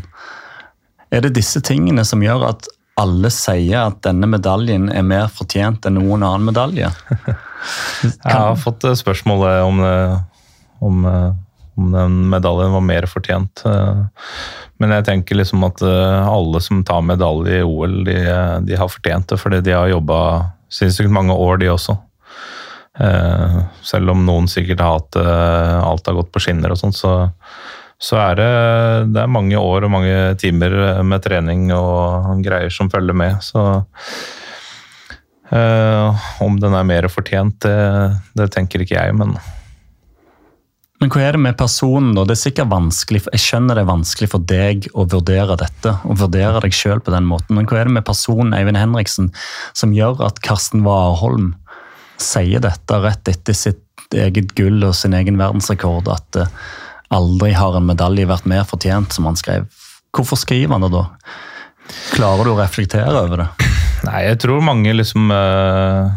[1.11, 5.87] Er det disse tingene som gjør at alle sier at denne medaljen er mer fortjent
[5.89, 6.93] enn noen annen medalje?
[8.05, 9.83] Jeg har fått spørsmålet om,
[10.85, 11.07] om
[11.79, 13.63] om den medaljen var mer fortjent.
[13.67, 14.03] Eh,
[14.83, 18.19] men jeg tenker liksom at eh, alle som tar medalje i OL, de,
[18.67, 20.21] de har fortjent det, fordi de har jobba
[20.73, 21.97] sinnssykt mange år, de også.
[22.99, 27.13] Eh, selv om noen sikkert har hatt alt har gått på skinner og sånn, så,
[28.03, 28.51] så er det,
[29.15, 30.75] det er mange år og mange timer
[31.07, 33.39] med trening og greier som følger med.
[33.45, 33.63] Så
[36.45, 39.33] om den er mer fortjent, det, det tenker ikke jeg, men
[40.99, 42.25] men hva er det med personen, da?
[42.27, 46.19] Det er sikkert vanskelig, Jeg skjønner det er vanskelig for deg å vurdere dette, og
[46.25, 49.31] vurdere deg sjøl på den måten, men hva er det med personen Eivind Henriksen
[49.79, 51.53] som gjør at Karsten Warholm
[52.19, 53.85] sier dette rett etter sitt
[54.15, 56.51] eget gull og sin egen verdensrekord, at uh,
[57.15, 59.69] aldri har en medalje vært mer fortjent, som han skrev?
[60.17, 61.05] Hvorfor skriver han det da?
[62.15, 63.69] Klarer du å reflektere over det?
[64.07, 66.17] Nei, jeg tror mange liksom eh, eh,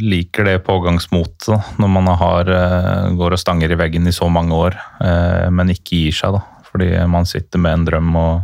[0.00, 4.54] liker det pågangsmotet når man har, eh, går og stanger i veggen i så mange
[4.54, 6.32] år, eh, men ikke gir seg.
[6.32, 6.42] da.
[6.68, 8.42] Fordi man sitter med en drøm og,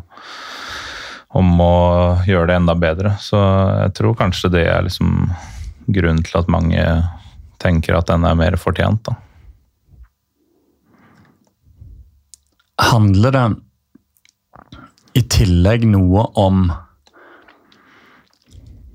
[1.34, 3.16] om å gjøre det enda bedre.
[3.18, 3.36] Så
[3.82, 5.30] jeg tror kanskje det er liksom
[5.90, 6.84] grunnen til at mange
[7.58, 9.02] tenker at den er mer fortjent.
[9.04, 9.16] da.
[12.80, 13.44] Handler det
[15.14, 16.64] i tillegg noe om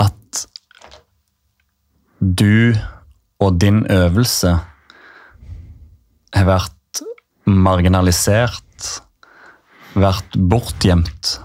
[0.03, 0.41] at
[2.19, 2.75] du
[3.39, 4.57] og din øvelse
[6.35, 7.01] har vært
[7.47, 8.89] marginalisert,
[9.95, 11.39] vært bortgjemt,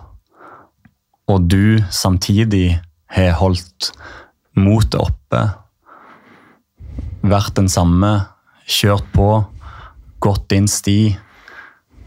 [1.30, 2.80] og du samtidig
[3.14, 3.92] har holdt
[4.58, 5.44] motet oppe,
[7.24, 8.10] vært den samme,
[8.66, 9.28] kjørt på,
[10.24, 11.14] gått din sti,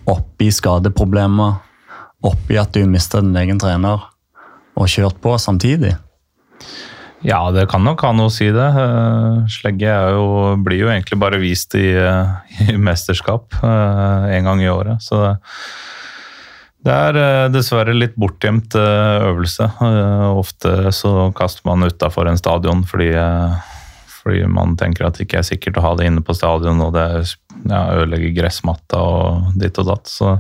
[0.08, 1.58] oppi skadeproblemer,
[2.28, 4.04] oppi at du mista din egen trener,
[4.78, 5.96] og kjørt på samtidig?
[7.26, 8.68] Ja, det kan nok ha noe å si, det.
[8.78, 10.26] Eh, Slegge jo,
[10.62, 12.34] blir jo egentlig bare vist i, eh,
[12.74, 15.02] i mesterskap eh, en gang i året.
[15.02, 15.34] Så det,
[16.86, 19.66] det er dessverre litt bortgjemt øvelse.
[20.30, 23.10] Ofte så kaster man utafor en stadion fordi,
[24.22, 26.94] fordi man tenker at det ikke er sikkert å ha det inne på stadion, og
[26.96, 27.08] det
[27.66, 30.08] ja, ødelegger gressmatta og ditt og datt.
[30.08, 30.38] Så,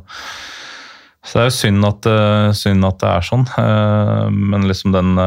[1.25, 2.07] så det er jo synd at,
[2.61, 3.43] synd at det er sånn.
[4.53, 5.17] Men liksom den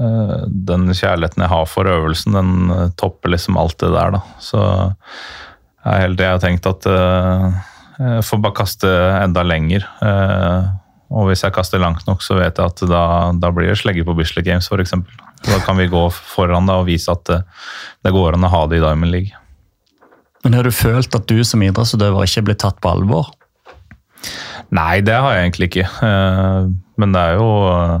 [0.00, 4.20] den kjærligheten jeg har for øvelsen, den eh, topper liksom alt det der, da.
[4.40, 7.58] Så jeg er helt jeg har tenkt at eh,
[8.00, 8.88] jeg får bare kaste
[9.20, 9.84] enda lenger.
[10.00, 10.70] eh,
[11.10, 13.02] Og hvis jeg kaster langt nok, så vet jeg at da,
[13.34, 14.94] da blir det slegge på Bislett Games f.eks.
[15.46, 18.78] Da kan vi gå foran da og vise at det, går an å ha det
[18.78, 19.32] i Diamond League.
[20.44, 23.28] Men har du følt at du som idrettsutøver ikke blir tatt på alvor?
[24.70, 25.88] Nei, det har jeg egentlig ikke.
[26.06, 27.98] Eh, Men det er jo eh,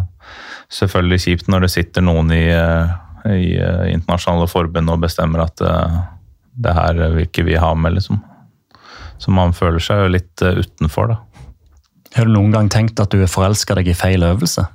[0.72, 2.92] selvfølgelig kjipt når det sitter noen i, eh,
[3.30, 6.00] i eh, internasjonale forbund og bestemmer at eh,
[6.60, 8.20] det her vil ikke vi ha med, liksom.
[9.20, 11.20] Så man føler seg jo litt utenfor, da.
[12.16, 14.66] Har du noen gang tenkt at du har forelska deg i feil øvelse?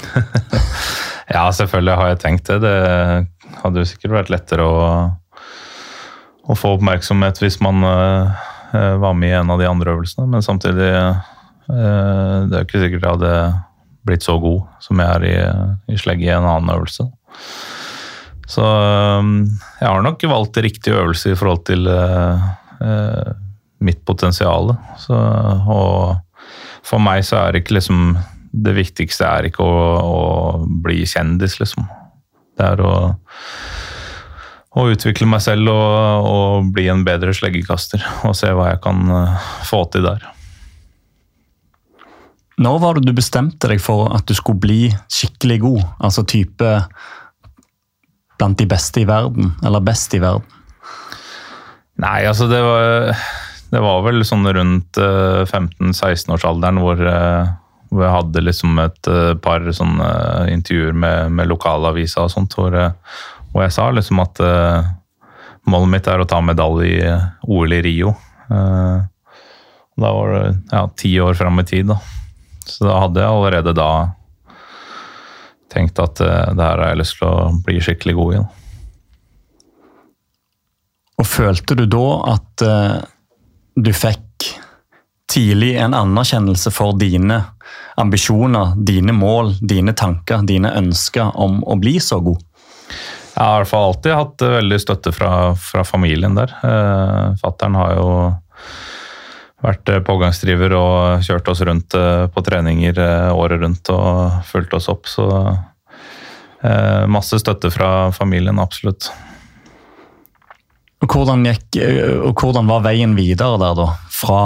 [1.30, 2.58] Ja, selvfølgelig har jeg tenkt det.
[2.64, 4.78] Det hadde jo sikkert vært lettere å,
[6.42, 8.48] å få oppmerksomhet hvis man eh,
[8.98, 11.20] var med i en av de andre øvelsene, men samtidig uh,
[11.70, 13.32] Det er jo ikke sikkert jeg hadde
[14.06, 15.36] blitt så god som jeg er i,
[15.94, 17.06] i slegge i en annen øvelse.
[18.50, 19.28] Så eh,
[19.80, 22.48] jeg har nok valgt riktig øvelse i forhold til eh,
[22.82, 23.30] eh,
[23.84, 24.74] mitt potensial.
[25.00, 25.16] Så,
[25.70, 26.18] og
[26.86, 28.18] for meg så er det ikke liksom
[28.50, 30.22] Det viktigste er ikke å, å
[30.82, 31.84] bli kjendis, liksom.
[32.58, 32.94] Det er å,
[34.74, 38.02] å utvikle meg selv og, og bli en bedre sleggekaster.
[38.26, 40.26] Og se hva jeg kan eh, få til der.
[42.60, 45.84] Når var det du bestemte deg for at du skulle bli skikkelig god?
[46.04, 46.72] Altså type
[48.40, 50.44] blant de beste i verden, eller best i verden?
[52.00, 53.10] Nei, altså det var,
[53.72, 57.50] det var vel sånn rundt 15-16-årsalderen hvor, eh,
[57.92, 60.08] hvor jeg hadde liksom et eh, par sånne
[60.52, 62.96] intervjuer med, med lokalavisa og sånt, hvor, eh,
[63.52, 64.88] hvor jeg sa liksom at eh,
[65.68, 67.12] målet mitt er å ta medalje i
[67.52, 68.14] OL i Rio.
[68.48, 68.98] Eh,
[70.00, 71.98] Da var det ja, ti år fram i tid, da.
[72.70, 73.90] Så da hadde jeg allerede da
[75.70, 78.40] tenkt at uh, det her har jeg lyst til å bli skikkelig god i.
[78.40, 78.48] Da.
[81.20, 82.98] Og følte du da at uh,
[83.76, 84.26] du fikk
[85.30, 87.38] tidlig en anerkjennelse for dine
[88.00, 92.40] ambisjoner, dine mål, dine tanker, dine ønsker om å bli så god?
[93.30, 96.52] Jeg har i hvert fall alltid hatt eh, veldig støtte fra, fra familien der.
[96.66, 98.08] Eh, Fattern har jo
[99.64, 104.76] vært eh, pågangsdriver og kjørt oss rundt eh, på treninger eh, året rundt og fulgt
[104.76, 105.10] oss opp.
[105.10, 105.26] Så
[107.08, 109.06] masse støtte fra familien, absolutt.
[111.00, 111.78] Og hvordan, gikk,
[112.20, 113.86] og hvordan var veien videre der, da?
[114.12, 114.42] Fra,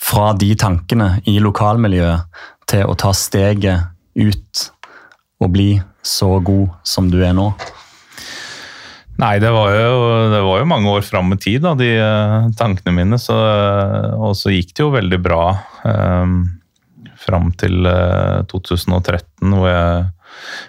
[0.00, 2.40] fra de tankene i lokalmiljøet
[2.72, 4.64] til å ta steget ut
[5.44, 5.68] og bli
[6.00, 7.50] så god som du er nå?
[9.14, 9.98] Nei, det var jo,
[10.32, 13.18] det var jo mange år fram i tid, da, de eh, tankene mine.
[13.20, 15.44] Så, eh, og så gikk det jo veldig bra
[15.86, 16.40] um,
[17.22, 20.10] fram til eh, 2013, hvor jeg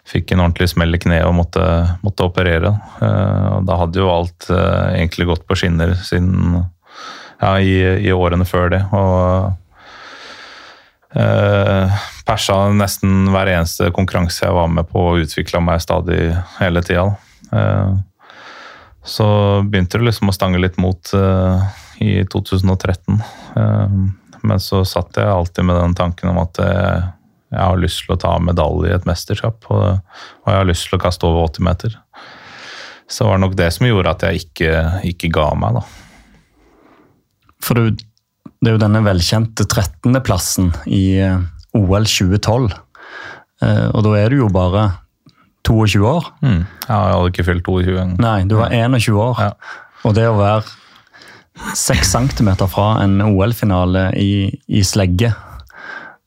[0.05, 1.65] fikk en ordentlig smell i kneet og måtte,
[2.05, 2.75] måtte operere.
[3.01, 6.61] Uh, og da hadde jo alt uh, egentlig gått på skinner siden
[7.41, 8.83] ja, i, i årene før det.
[8.93, 9.49] Og
[11.17, 11.97] uh,
[12.29, 16.29] persa nesten hver eneste konkurranse jeg var med på og utvikla meg stadig
[16.59, 17.09] hele tida.
[17.53, 17.89] Eh,
[19.05, 19.27] så
[19.63, 21.61] begynte det liksom å stange litt mot uh,
[22.01, 23.19] i 2013.
[23.55, 23.99] Uh,
[24.45, 27.03] men så satt jeg alltid med den tanken om at jeg,
[27.53, 30.01] jeg har lyst til å ta medalje i et mesterskap, og,
[30.43, 31.99] og jeg har lyst til å kaste over 80 meter.
[33.07, 34.73] Så det var nok det som gjorde at jeg ikke,
[35.13, 35.85] ikke ga meg, da.
[37.65, 41.41] For det er jo denne velkjente 13.-plassen i eh,
[41.77, 42.73] OL 2012.
[43.61, 44.87] Eh, og da er du jo bare
[45.65, 46.29] 22 år.
[46.41, 46.61] Mm.
[46.87, 48.17] Ja, jeg hadde ikke fylt 22 engang.
[48.21, 49.41] Nei, du var 21 år.
[49.47, 49.53] Ja.
[50.05, 50.63] Og det å være
[51.75, 55.31] 6 cm fra en OL-finale i, i slegge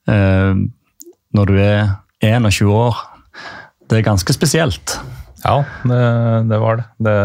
[0.09, 0.61] eh,
[1.37, 1.90] når du er
[2.24, 2.96] 21 år,
[3.88, 4.96] det er ganske spesielt.
[5.44, 6.01] Ja, det,
[6.51, 6.87] det var det.
[7.05, 7.18] Det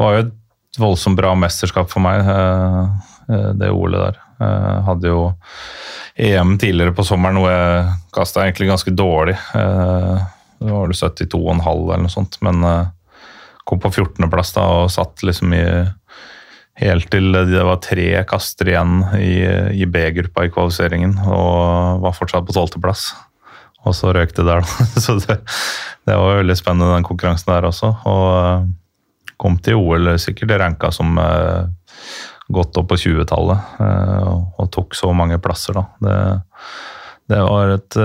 [0.00, 4.20] var jo et voldsomt bra mesterskap for meg, eh, eh, det OL-et der.
[4.42, 5.18] Jeg hadde jo
[6.18, 9.36] EM tidligere på sommeren noe jeg kasta egentlig ganske dårlig.
[10.62, 12.62] Eh, det var vel 72,5 eller noe sånt, men
[13.68, 15.66] kom på 14.-plass da og satt liksom i
[16.80, 19.44] Helt til det var tre kaster igjen i,
[19.76, 23.10] i B-gruppa i kvalifiseringen, og var fortsatt på tolvteplass.
[23.84, 24.86] Og så røk det der, da.
[25.04, 25.36] Så det,
[26.06, 27.92] det, var veldig spennende, den konkurransen der også.
[28.08, 31.66] Og kom til OL sikkert ranka som uh,
[32.52, 35.84] godt opp på 20-tallet, uh, og tok så mange plasser, da.
[36.02, 36.18] Det,
[37.34, 37.98] det var et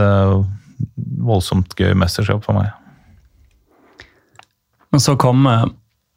[1.28, 2.72] voldsomt gøy mesterskap for meg.
[4.94, 5.72] Men så kommer,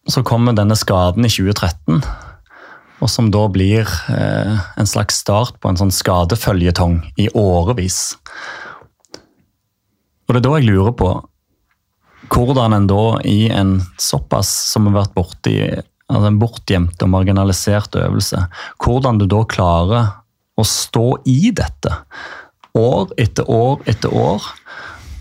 [0.09, 2.03] så kommer denne skaden i 2013
[3.01, 8.01] og som da blir eh, en slags start på en sånn skadeføljetong i årevis.
[10.29, 11.11] Og det er da jeg lurer på
[12.31, 15.57] hvordan en da i en såpass som har vært borti
[16.11, 18.45] altså en bortgjemt og marginalisert øvelse,
[18.83, 20.13] hvordan du da klarer
[20.59, 21.95] å stå i dette
[22.79, 24.45] år etter år etter år.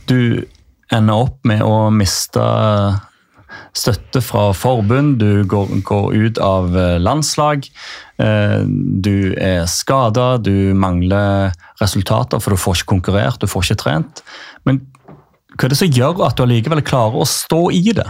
[0.10, 0.46] Du
[0.94, 2.44] ender opp med å miste
[3.78, 7.66] støtte fra forbund, du går, går ut av eh, landslag.
[8.22, 13.84] Eh, du er skada, du mangler resultater, for du får ikke konkurrert, du får ikke
[13.84, 14.24] trent.
[14.68, 14.82] Men
[15.56, 18.08] hva er det som gjør at du allikevel klarer å stå i det?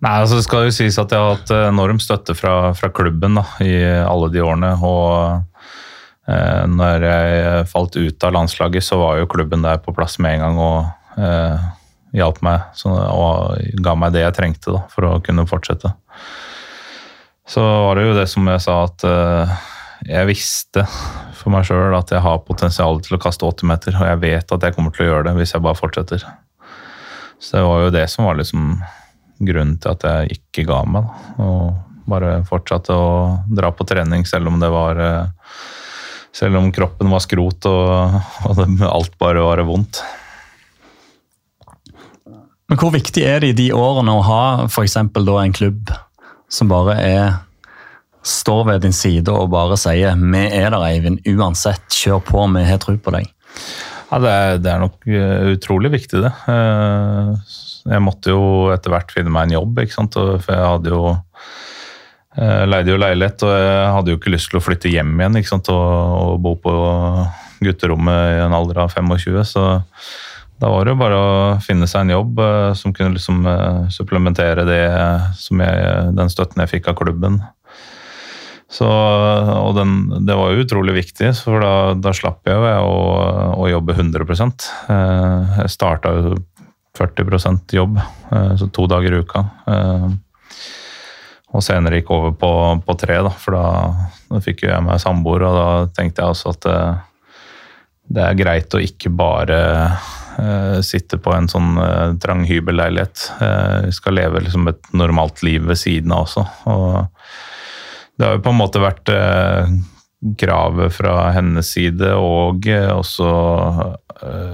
[0.00, 3.36] Nei, altså Det skal jo sies at jeg har hatt enorm støtte fra, fra klubben
[3.36, 4.74] da, i alle de årene.
[4.80, 5.49] og eh,
[6.70, 10.44] når jeg falt ut av landslaget, så var jo klubben der på plass med en
[10.44, 10.58] gang.
[10.64, 11.68] og eh,
[12.16, 15.92] hjalp meg så, og ga meg det jeg trengte da, for å kunne fortsette.
[17.50, 19.54] Så var det jo det som jeg sa, at eh,
[20.10, 20.84] jeg visste
[21.40, 24.54] for meg sjøl at jeg har potensial til å kaste 80 meter, og jeg vet
[24.54, 26.24] at jeg kommer til å gjøre det hvis jeg bare fortsetter.
[27.40, 28.74] Så det var jo det som var liksom
[29.40, 31.06] grunnen til at jeg ikke ga meg.
[31.06, 31.46] Da.
[31.46, 33.10] Og bare fortsatte å
[33.48, 35.60] dra på trening selv om det var uh,
[36.40, 38.16] Selv om kroppen var skrot og,
[38.48, 40.00] og alt bare var vondt.
[42.70, 44.96] Men hvor viktig er det i de årene å ha f.eks.
[44.96, 45.90] en klubb
[46.50, 47.38] som bare er
[48.26, 52.64] står ved din side og bare sier 'vi er der, Eivind, uansett, kjør på, vi
[52.64, 53.30] har tro på deg'?
[54.10, 56.32] Ja, det er, det er, nok eh, utrolig viktig, det.
[56.50, 57.34] Eh,
[57.90, 60.14] jeg måtte jo etter hvert finne meg en jobb, ikke sant?
[60.14, 61.14] for jeg hadde jo
[62.38, 65.50] leide jo leilighet, og jeg hadde jo ikke lyst til å flytte hjem igjen ikke
[65.50, 65.70] sant?
[65.74, 66.74] Og, og bo på
[67.60, 69.40] gutterommet i en alder av 25.
[69.50, 69.64] så
[70.60, 73.86] da var det jo bare å finne seg en jobb uh, som kunne liksom uh,
[73.92, 74.82] supplementere det
[75.40, 77.40] som jeg, den støtten jeg fikk av klubben.
[78.70, 79.94] Så, og den,
[80.28, 83.00] det var jo utrolig viktig, for da, da slapp jeg jo å,
[83.56, 86.36] å jobbe 100 uh, Jeg starta jo
[87.00, 87.96] 40% jobb,
[88.58, 89.44] så to dager i uka.
[91.50, 92.52] Og senere gikk over på,
[92.86, 96.52] på tre, da, for da, da fikk jeg meg samboer, og da tenkte jeg også
[96.54, 96.68] at
[98.10, 99.58] det er greit å ikke bare
[100.40, 103.24] Uh, sitte på en sånn uh, trang hybelleilighet.
[103.42, 106.44] Uh, skal leve liksom et normalt liv ved siden av også.
[106.70, 106.94] Og
[108.16, 109.10] det har jo på en måte vært
[110.40, 113.28] kravet fra hennes side og også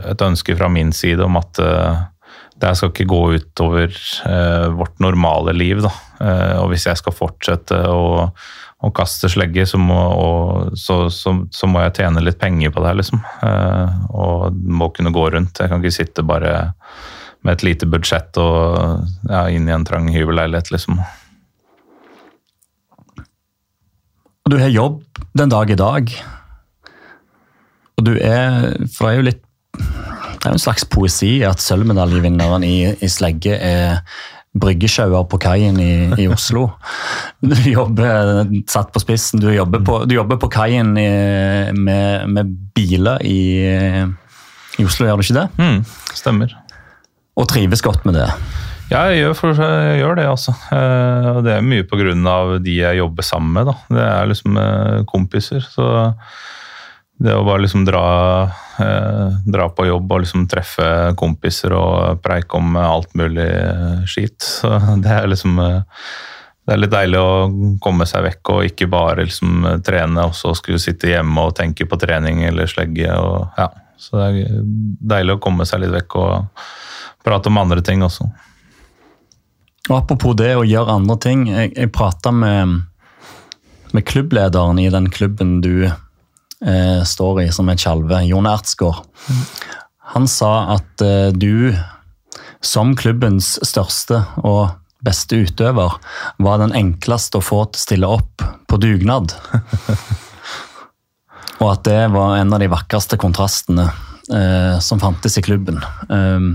[0.06, 3.98] et ønske fra min side om at det skal ikke gå utover
[4.78, 5.82] vårt normale liv.
[5.82, 5.90] Da.
[6.20, 8.31] Og hvis jeg skal fortsette å
[8.85, 12.83] å kaste slegge, så må, og, så, så, så må, jeg tjene litt penger på
[12.85, 12.92] det.
[13.00, 13.22] liksom.
[13.46, 15.61] Eh, og må kunne gå rundt.
[15.61, 16.57] Jeg kan ikke sitte bare
[17.46, 21.00] med et lite budsjett og ja, inn i en trang hybelleilighet, liksom.
[24.46, 25.00] Du har jobb
[25.35, 26.12] den dag i dag.
[27.96, 29.40] Og du er For det er jo litt
[29.73, 34.04] Det er jo en slags poesi at sølvmedaljevinneren i, i slegge er
[34.61, 36.69] bryggesjauer på kaien i, i, Oslo.
[37.40, 43.23] Du jobber satt på spissen, du jobber på, du jobber på kaien med, med, biler
[43.27, 45.48] i, i, Oslo, gjør du ikke det?
[45.61, 45.83] Mm,
[46.17, 46.57] stemmer.
[47.37, 48.31] Og trives godt med det?
[48.87, 50.52] Ja, jeg gjør, for, jeg gjør det, altså.
[50.73, 52.59] Eh, og det er mye pga.
[52.63, 53.67] de jeg jobber sammen med.
[53.67, 53.75] Da.
[53.96, 55.65] Det er liksom eh, kompiser.
[55.67, 56.15] så
[57.19, 58.06] det å bare liksom dra,
[58.79, 63.48] eh, dra på jobb og liksom treffe kompiser og preike om alt mulig
[64.08, 64.37] skit.
[64.42, 65.83] Så det er liksom eh,
[66.67, 67.35] det er litt deilig å
[67.83, 71.87] komme seg vekk og ikke bare liksom trene og så skulle sitte hjemme og tenke
[71.87, 73.06] på trening eller slegge.
[73.14, 73.69] Og, ja.
[74.02, 74.64] Så det er
[75.14, 76.64] deilig å komme seg litt vekk og
[77.27, 78.27] prate om andre ting også.
[79.87, 81.46] Og Apropos det å gjøre andre ting.
[81.52, 82.81] Jeg, jeg prata med,
[83.94, 85.87] med klubblederen i den klubben du
[86.65, 89.04] eh, står i som er tjalve, Jon Ertsgaard.
[90.15, 91.75] Han sa at eh, du,
[92.65, 94.77] som klubbens største og
[95.07, 95.98] beste utøver,
[96.42, 99.35] var den enkleste å få til å stille opp på dugnad.
[101.61, 103.88] og at det var en av de vakreste kontrastene
[104.33, 105.83] eh, som fantes i klubben.
[106.11, 106.48] Eh,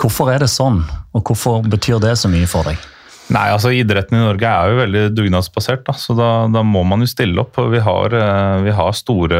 [0.00, 0.82] hvorfor er det sånn,
[1.14, 2.90] og hvorfor betyr det så mye for deg?
[3.32, 7.00] Nei, altså Idretten i Norge er jo veldig dugnadsbasert, da, så da, da, må man
[7.00, 7.56] jo stille opp.
[7.72, 9.38] Vi har, eh, vi har store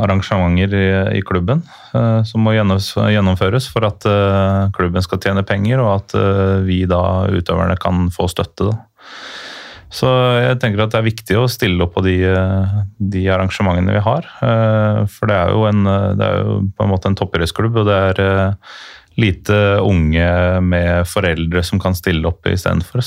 [0.00, 0.86] arrangementer i,
[1.18, 1.60] i klubben
[1.92, 6.16] uh, som må gjennomføres for at uh, klubben skal tjene penger, og at
[6.64, 8.70] vi da, utøverne, kan få støtte.
[8.70, 9.10] Da.
[9.92, 10.08] Så
[10.40, 12.16] jeg tenker at det er viktig å stille opp på de,
[12.96, 14.24] de arrangementene vi har.
[15.12, 15.84] For det er jo, en,
[16.16, 18.22] det er jo på en måte en toppidrettsklubb, og det er
[19.20, 20.26] lite unge
[20.64, 23.02] med foreldre som kan stille opp istedenfor.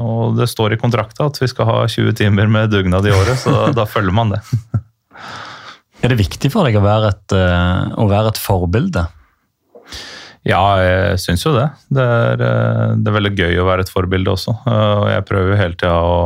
[0.00, 3.36] Og det står i kontrakta at vi skal ha 20 timer med dugnad i året,
[3.42, 4.42] så da følger man det.
[6.04, 9.06] Er det viktig for deg å være et, eh, å være et forbilde?
[10.44, 11.70] Ja, jeg syns jo det.
[11.88, 14.52] Det er, eh, det er, veldig gøy å være et forbilde også.
[14.68, 16.18] Og jeg prøver jo hele tida å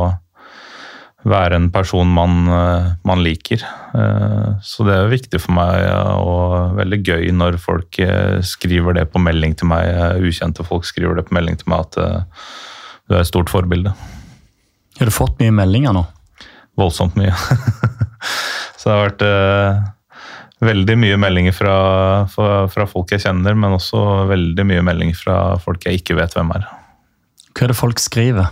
[1.27, 3.63] være en person man, eh, man, liker.
[3.95, 5.83] Eh, så det er viktig for meg
[6.23, 9.89] og veldig gøy når folk eh, skriver det på melding til meg.
[10.23, 11.99] Ukjente folk skriver det på melding til meg at
[13.09, 13.93] du er et stort forbilde.
[14.99, 16.05] Har du fått mye meldinger nå?
[16.79, 17.33] Voldsomt mye.
[18.79, 19.25] så det har vært
[20.63, 21.75] veldig mye meldinger fra,
[22.31, 26.35] fra, fra, folk jeg kjenner, men også veldig mye meldinger fra folk jeg ikke vet
[26.35, 26.67] hvem er.
[27.55, 28.51] Hva er det folk skriver?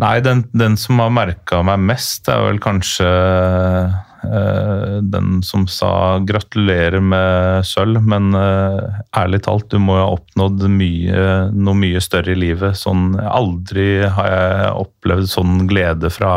[0.00, 5.90] Nei, den, den som har merka meg mest, er vel kanskje øh, den som sa
[6.24, 8.80] 'gratulerer med sølv', men øh,
[9.16, 12.80] ærlig talt, du må jo ha oppnådd mye, noe mye større i livet.
[12.80, 16.34] Sånn, aldri har jeg opplevd sånn glede fra,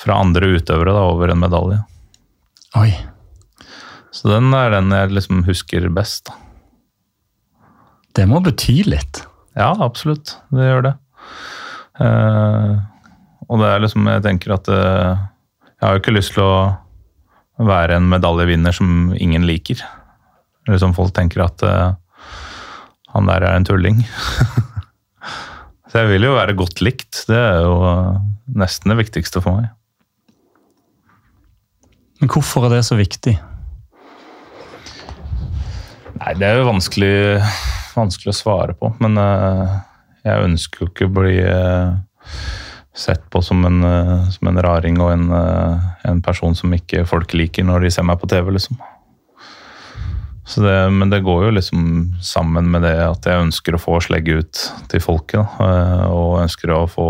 [0.00, 1.82] fra andre utøvere da, over en medalje.
[2.80, 2.92] Oi.
[4.12, 6.30] Så den er den jeg liksom husker best.
[6.30, 6.40] Da.
[8.16, 9.26] Det må bety litt?
[9.56, 10.38] Ja, absolutt.
[10.52, 10.96] Det gjør det.
[12.00, 12.80] Uh,
[13.52, 15.18] og det er liksom Jeg tenker at uh,
[15.82, 19.82] jeg har jo ikke lyst til å være en medaljevinner som ingen liker.
[20.70, 21.94] Liksom folk tenker at uh,
[23.12, 24.04] han der er en tulling.
[25.90, 27.24] Så jeg vil jo være godt likt.
[27.28, 27.74] Det er jo
[28.56, 29.72] nesten det viktigste for meg.
[32.22, 33.34] Men hvorfor er det så viktig?
[36.22, 37.42] Nei, det er jo vanskelig,
[37.96, 38.92] vanskelig å svare på.
[39.02, 39.74] Men uh,
[40.22, 41.94] jeg ønsker jo ikke å bli uh,
[42.94, 47.06] sett på som en, uh, som en, raring og en, uh, en, person som ikke
[47.08, 48.80] folk liker når de ser meg på TV, liksom.
[50.52, 51.82] Det, men det går jo liksom
[52.20, 55.54] sammen med det at jeg ønsker å få slegge ut til folket.
[56.10, 57.06] Og ønsker å få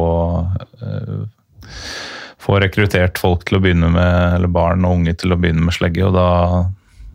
[2.43, 5.77] få rekruttert folk til å begynne med, eller barn og unge til å begynne med
[5.77, 6.29] slegge, og da,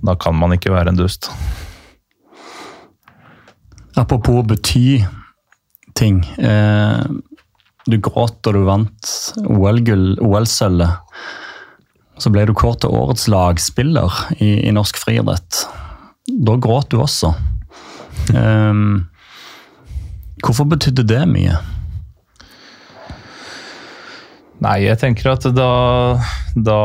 [0.08, 1.30] da kan man ikke være en dust.
[3.98, 5.02] Apropos bety
[5.98, 6.22] ting.
[6.38, 7.04] Eh,
[7.88, 9.12] du gråt da du vant
[9.48, 11.22] OL-sølvet.
[12.18, 15.62] Så ble du kåret til årets lagspiller i, i norsk friidrett.
[16.28, 17.32] Da gråt du også.
[18.34, 19.08] Um,
[20.44, 21.60] hvorfor betydde det mye?
[24.66, 25.70] Nei, jeg tenker at da,
[26.58, 26.82] da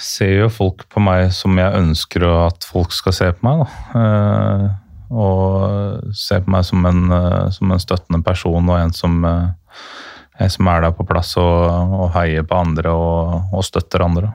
[0.00, 3.64] ser jo folk på meg som jeg ønsker at folk skal se på meg.
[3.66, 3.98] da.
[3.98, 9.18] Uh, og ser på meg som en, eh, som en støttende person og en som,
[9.24, 14.32] en som er der på plass og, og heier på andre og, og støtter andre.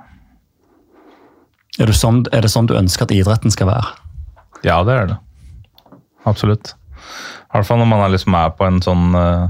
[1.80, 3.94] Er, sånn, er, det sånn du ønsker at idretten skal være?
[4.66, 5.20] Ja, det er det.
[6.28, 6.74] Absolutt.
[7.50, 9.48] I hvert fall når man liksom er på en sånn uh,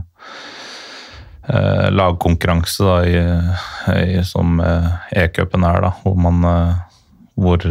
[1.50, 6.46] uh, lagkonkurranse da, i, i, som E-cupen er, da, hvor man
[7.40, 7.66] hvor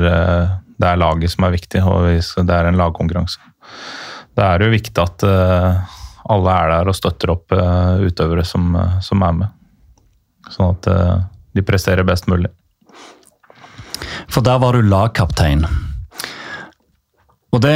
[0.79, 2.07] det er laget som er viktig, og
[2.47, 3.43] det er en lagkonkurranse.
[4.39, 5.97] Da er det jo viktig at uh,
[6.31, 9.55] alle er der og støtter opp uh, utøvere som, uh, som, er med.
[10.55, 10.87] Sånn at
[11.53, 12.49] de presterer best mulig.
[14.33, 15.67] For der var du lagkaptein.
[17.53, 17.75] Og det,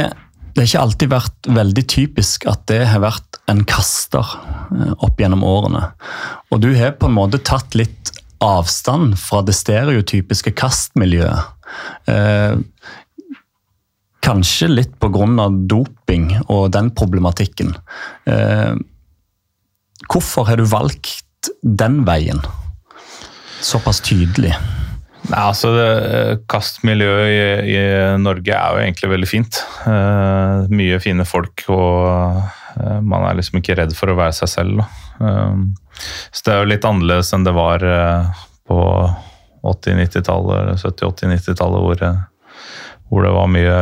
[0.55, 4.25] det har ikke alltid vært veldig typisk at det har vært en kaster
[5.03, 5.83] opp gjennom årene.
[6.49, 11.52] Og du har på en måte tatt litt avstand fra det stereotypiske kastmiljøet.
[12.09, 12.55] Eh,
[14.23, 15.49] kanskje litt pga.
[15.67, 17.75] doping og den problematikken.
[18.25, 18.75] Eh,
[20.09, 22.39] hvorfor har du valgt den veien
[23.61, 24.55] såpass tydelig?
[25.23, 27.83] Nei, altså det, Kastmiljøet i, i,
[28.19, 29.61] Norge er jo egentlig veldig fint.
[29.87, 32.41] Eh, mye fine folk, og
[32.75, 34.83] eh, man er liksom ikke redd for å være seg selv.
[35.23, 35.61] Eh,
[36.31, 38.81] så det er jo litt annerledes enn det var eh, på
[39.63, 42.63] 80-90-tallet, 70-80-90-tallet, hvor, eh,
[43.09, 43.75] hvor, det var mye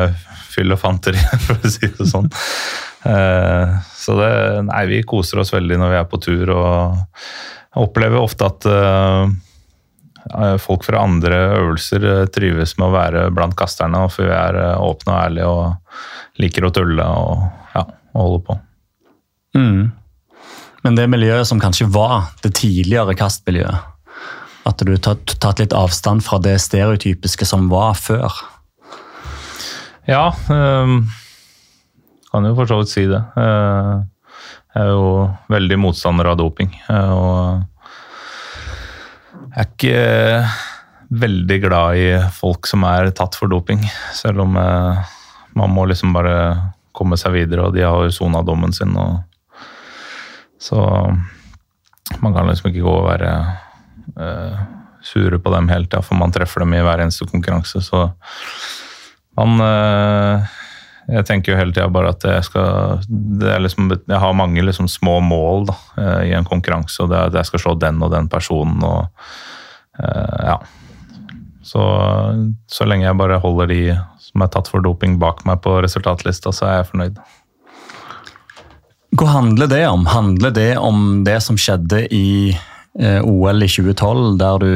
[0.52, 2.30] fyll og fanteri, for å si det sånn.
[3.10, 4.34] Eh, så det,
[4.70, 8.66] nei, vi koser oss veldig når vi er på tur, og opplever ofte at
[10.62, 12.04] folk fra andre øvelser
[12.36, 16.74] trives med å være blant kasterne, for vi er åpne og ærlige og liker å
[16.76, 17.86] tulle og, ja,
[18.20, 18.58] holde på.
[19.58, 19.90] Mm.
[20.82, 23.91] Men det miljøet som kanskje var det tidligere kastmiljøet,
[24.68, 28.30] at du har tatt, litt avstand fra det stereotypiske som var før?
[30.10, 31.02] Ja, øh,
[32.32, 33.22] kan jo for så vidt si det.
[33.36, 34.04] Uh,
[34.72, 35.08] jeg er jo
[35.52, 36.72] veldig motstander av doping.
[36.88, 37.40] Uh, og
[39.52, 40.04] jeg er ikke
[41.22, 43.84] veldig glad i folk som er tatt for doping,
[44.16, 45.02] selv om uh,
[45.60, 46.38] man må liksom bare
[46.96, 48.96] komme seg videre, og de har jo sona dommen sin.
[48.96, 49.20] og
[50.62, 50.78] så
[52.22, 53.32] man kan liksom ikke gå og være
[55.02, 57.82] sure på dem hele tida, for man treffer dem i hver eneste konkurranse.
[57.82, 58.10] Så
[59.40, 60.58] man uh,
[61.12, 63.00] Jeg tenker jo hele tida bare at jeg skal
[63.64, 67.32] liksom, Jeg har mange liksom små mål da, uh, i en konkurranse, og det er
[67.32, 69.08] at jeg skal slå den og den personen og
[70.02, 70.60] Ja.
[71.62, 71.82] Så,
[72.68, 73.82] så lenge jeg bare holder de
[74.32, 77.20] som er tatt for doping bak meg på resultatlista, så er jeg fornøyd.
[79.20, 80.06] Hva handler det om?
[80.08, 84.72] Handler det om det som skjedde i eh, OL i 2012, der du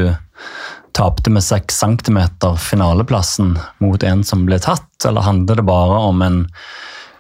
[0.95, 2.19] tapte med 6 cm
[2.61, 6.37] finaleplassen mot en som ble tatt, eller handler det bare om en,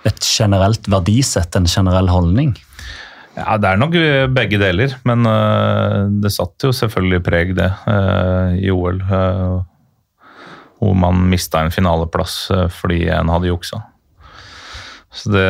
[0.07, 2.55] et generelt verdisett, en generell holdning?
[3.35, 3.97] Ja, Det er nok
[4.31, 7.71] begge deler, men uh, det satt jo selvfølgelig preg, det,
[8.63, 9.01] i OL.
[10.79, 12.45] Hvor man mista en finaleplass
[12.77, 13.81] fordi en hadde juksa.
[15.15, 15.49] Så det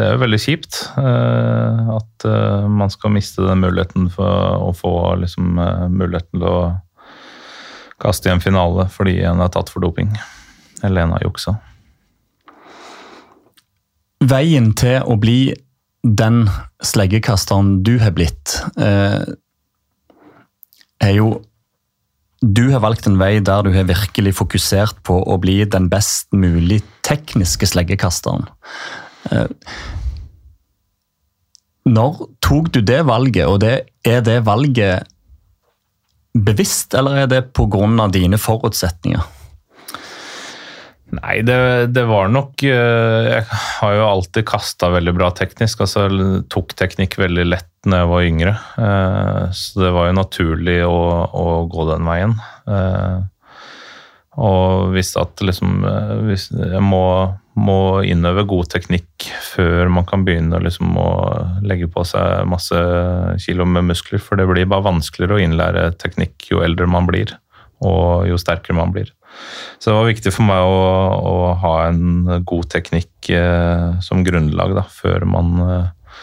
[0.00, 4.70] det er jo veldig kjipt uh, at uh, man skal miste den muligheten for å
[4.76, 6.60] få liksom, uh, muligheten til å
[8.00, 10.08] kaste i en finale fordi en er tatt for doping.
[10.80, 11.58] Eller en har juksa.
[14.24, 15.52] Veien til å bli
[16.00, 16.48] den
[16.84, 19.26] sleggekasteren du har blitt, er
[21.12, 21.42] jo
[22.40, 26.30] du har valgt en vei der du har virkelig fokusert på å bli den best
[26.32, 28.46] mulig tekniske sleggekasteren.
[29.28, 29.48] Eh,
[31.90, 33.74] når tok du det valget, og det,
[34.06, 35.08] er det valget
[36.36, 38.08] bevisst, eller er det pga.
[38.12, 39.22] dine forutsetninger?
[41.10, 45.80] Nei, det, det, var nok eh, Jeg har jo alltid kasta veldig bra teknisk.
[45.82, 46.06] altså
[46.46, 48.54] Tok teknikk veldig lett når jeg var yngre.
[48.78, 52.36] Eh, så det var jo naturlig å, å gå den veien.
[54.40, 57.04] Og visste at liksom Jeg må
[57.58, 61.10] må innøve god teknikk før man kan begynne liksom, å
[61.66, 62.78] legge på seg masse
[63.42, 64.22] kilo med muskler.
[64.22, 67.34] For det blir bare vanskeligere å innlære teknikk jo eldre man blir,
[67.84, 69.12] og jo sterkere man blir.
[69.78, 70.80] Så det var viktig for meg å,
[71.30, 76.16] å ha en god teknikk eh, som grunnlag da, før man eh,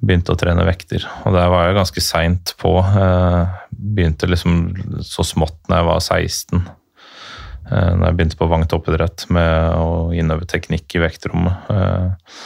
[0.00, 1.04] begynte å trene vekter.
[1.24, 2.78] Og der var jeg ganske seint på.
[2.80, 4.58] Eh, begynte liksom
[5.04, 6.75] så smått når jeg var 16 Eh,
[7.66, 11.70] når jeg begynte på Vang toppidrett med å innøve teknikk i vektrommet.
[11.72, 12.36] Eh,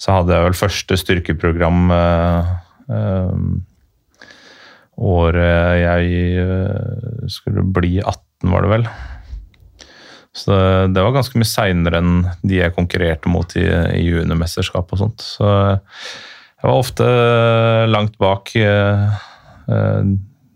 [0.00, 2.54] så hadde jeg vel første styrkeprogram eh,
[5.00, 8.88] året jeg skulle bli 18, var det vel.
[10.36, 10.56] Så
[10.92, 15.24] det var ganske mye seinere enn de jeg konkurrerte mot i, i juniormesterskap og sånt.
[15.24, 17.06] Så jeg var ofte
[17.88, 18.52] langt bak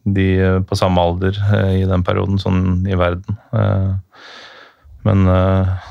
[0.04, 0.28] de
[0.68, 1.40] på samme alder
[1.72, 3.40] i den perioden, sånn i verden.
[5.04, 5.90] Men eh,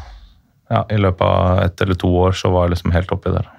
[0.74, 3.50] ja, i løpet av ett eller to år så var jeg liksom helt oppi der.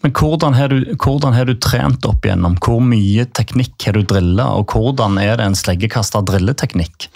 [0.00, 2.56] Men hvordan har, du, hvordan har, du, trent opp igjennom?
[2.64, 7.10] Hvor mye teknikk har du drilla, og hvordan er det en sleggekaster drilleteknikk?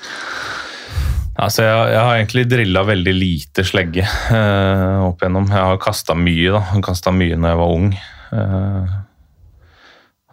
[1.34, 5.48] Altså, jeg, jeg, har egentlig drilla veldig lite slegge eh, opp igjennom.
[5.50, 6.60] Jeg har kasta mye, da.
[6.84, 7.88] Kasta mye når jeg var ung.
[8.36, 8.92] Eh,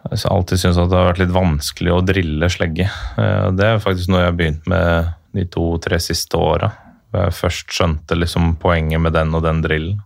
[0.02, 2.86] jeg har alltid syntes at det har vært litt vanskelig å drille slegge.
[3.16, 6.68] Eh, det er faktisk noe jeg har begynt med de to-tre siste åra.
[7.12, 10.00] Først skjønte liksom poenget med den og den drillen.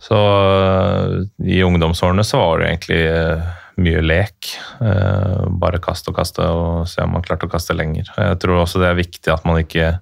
[0.00, 0.18] Så
[1.44, 3.50] i ungdomsårene så var det egentlig eh,
[3.80, 4.52] mye lek.
[4.80, 8.08] Eh, bare kaste og kaste og se om man klarte å kaste lenger.
[8.16, 9.92] Jeg tror også det er viktig at man ikke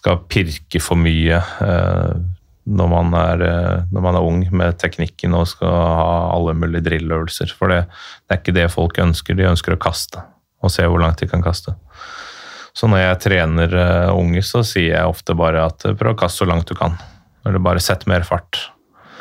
[0.00, 2.12] skal pirke for mye eh,
[2.70, 6.86] når man, er, eh, når man er ung med teknikken og skal ha alle mulige
[6.88, 7.52] drilløvelser.
[7.56, 7.82] For det,
[8.24, 9.36] det er ikke det folk ønsker.
[9.36, 10.24] De ønsker å kaste
[10.60, 11.76] og se hvor langt de kan kaste.
[12.76, 16.44] Så når jeg trener uh, unge, så sier jeg ofte bare at prøv å kaste
[16.44, 16.96] så langt du kan.
[17.46, 18.60] Eller bare sett mer fart.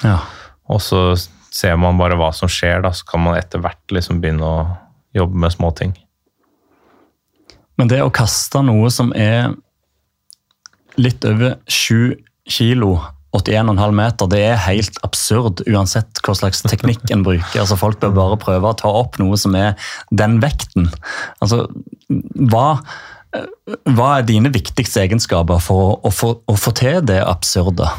[0.03, 0.19] Ja.
[0.69, 1.01] Og så
[1.53, 4.59] ser man bare hva som skjer, da, så kan man etter hvert liksom begynne å
[5.17, 5.95] jobbe med småting.
[7.79, 9.53] Men det å kaste noe som er
[10.99, 12.17] litt over sju
[12.49, 12.97] kilo,
[13.37, 17.61] 81,5 meter, det er helt absurd uansett hva slags teknikk en bruker.
[17.61, 19.77] Altså, folk bør bare prøve å ta opp noe som er
[20.09, 20.89] den vekten.
[21.39, 21.67] Altså,
[22.09, 22.79] hva,
[23.29, 27.89] hva er dine viktigste egenskaper for å, få, å få til det absurde?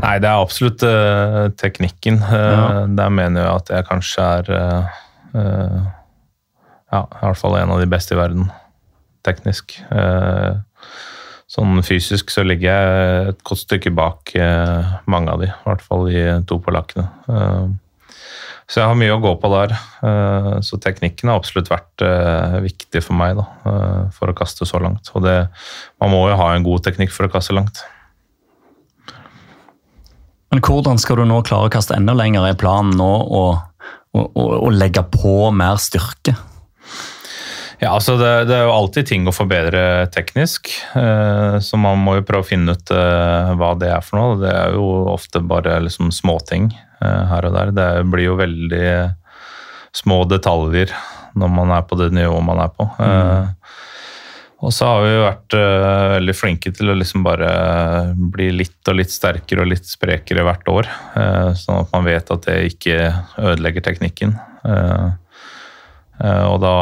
[0.00, 2.18] Nei, det er absolutt uh, teknikken.
[2.24, 2.86] Uh, Ja.
[2.98, 5.84] Der mener jeg at jeg kanskje er uh,
[6.94, 8.52] Ja, i hvert fall en av de beste i verden,
[9.26, 9.72] teknisk.
[11.50, 14.30] Sånn fysisk så ligger jeg et godt stykke bak
[15.10, 17.08] mange av de, i hvert fall de to polakkene.
[18.64, 19.74] Så jeg har mye å gå på der.
[20.00, 24.66] Uh, så teknikken har absolutt vært uh, viktig for meg da, uh, for å kaste
[24.68, 25.10] så langt.
[25.12, 25.36] Og det,
[26.00, 27.82] man må jo ha en god teknikk for å kaste langt.
[30.54, 32.46] Men hvordan skal du nå klare å kaste enda lenger?
[32.46, 33.44] Er planen nå å,
[34.14, 36.36] å, å legge på mer styrke?
[37.84, 42.14] Ja, altså det, det er jo alltid ting å forbedre teknisk, eh, så man må
[42.16, 44.38] jo prøve å finne ut eh, hva det er for noe.
[44.40, 47.74] Det er jo ofte bare liksom småting eh, her og der.
[47.76, 48.86] Det blir jo veldig
[49.94, 50.94] små detaljer
[51.36, 52.88] når man er på det nivået man er på.
[53.04, 53.74] Eh,
[54.64, 55.54] og så har vi jo vært
[56.14, 57.50] veldig flinke til å liksom bare
[58.16, 60.88] bli litt og litt sterkere og litt sprekere hvert år,
[61.20, 62.96] eh, sånn at man vet at det ikke
[63.44, 64.32] ødelegger teknikken.
[64.64, 65.10] Eh,
[66.22, 66.74] Og da,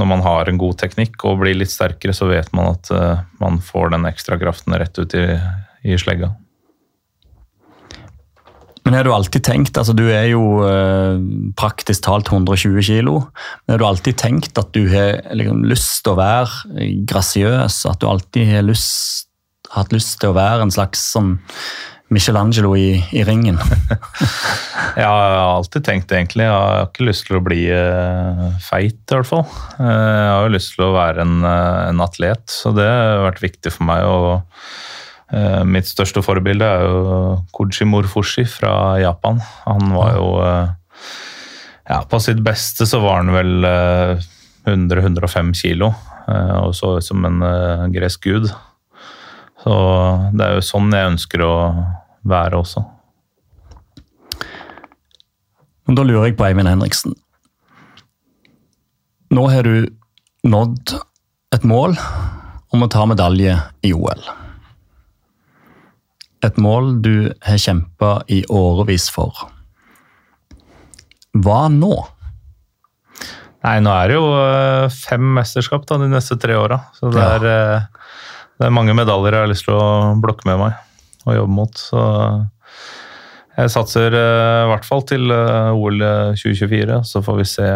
[0.00, 3.24] når man har en god teknikk og blir litt sterkere, så vet man at eh,
[3.42, 5.26] man får den ekstra kraften rett ut i,
[5.84, 6.30] i slegga.
[8.88, 11.20] Men har du alltid tenkt, altså du er jo eh,
[11.60, 13.18] praktisk talt 120 kilo,
[13.66, 18.00] men har du alltid tenkt at du har liksom, lyst til å være grasiøs, at
[18.00, 19.28] du alltid har lyst,
[19.74, 21.34] hatt lyst til å være en slags sånn
[22.08, 23.58] Michelangelo i, i ringen?
[24.98, 26.42] Jeg har alltid tenkt egentlig.
[26.42, 29.44] Jeg har ikke lyst til å bli eh, feit, i hvert fall.
[29.78, 33.22] Eh, jeg har jo lyst til å være en, eh, en atlet, så det har
[33.28, 34.06] vært viktig for meg.
[34.08, 34.42] Og
[35.68, 39.42] mitt største forbilde er jo Koji Morfushi fra Japan.
[39.66, 44.28] Han var jo ja, På sitt beste så var han vel eh,
[44.64, 45.92] 100-105 kilo
[46.28, 47.38] og så ut som en
[47.88, 48.50] gresk gud.
[49.62, 49.74] Så
[50.38, 51.52] det er jo sånn jeg ønsker å
[52.28, 52.84] være også.
[55.88, 57.14] Men da lurer jeg på Eivind Henriksen.
[59.34, 59.88] Nå har du
[60.48, 60.94] nådd
[61.56, 61.96] et mål
[62.74, 63.54] om å ta medalje
[63.88, 64.20] i OL.
[66.44, 69.34] Et mål du har kjempa i årevis for.
[71.34, 71.90] Hva nå?
[73.64, 76.78] Nei, nå er det jo eh, fem mesterskap da, de neste tre åra.
[76.94, 77.32] Så det Ja.
[77.40, 77.97] er, eh,
[78.58, 81.78] det er mange medaljer jeg har lyst til å blokke med meg og jobbe mot.
[81.78, 82.00] Så
[83.58, 86.02] jeg satser eh, i hvert fall til eh, OL
[86.38, 86.98] 2024.
[87.06, 87.68] Så får vi se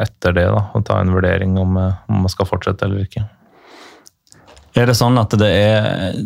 [0.00, 3.26] etter det da, og ta en vurdering om, eh, om man skal fortsette eller ikke.
[4.76, 6.16] Er det sånn at det er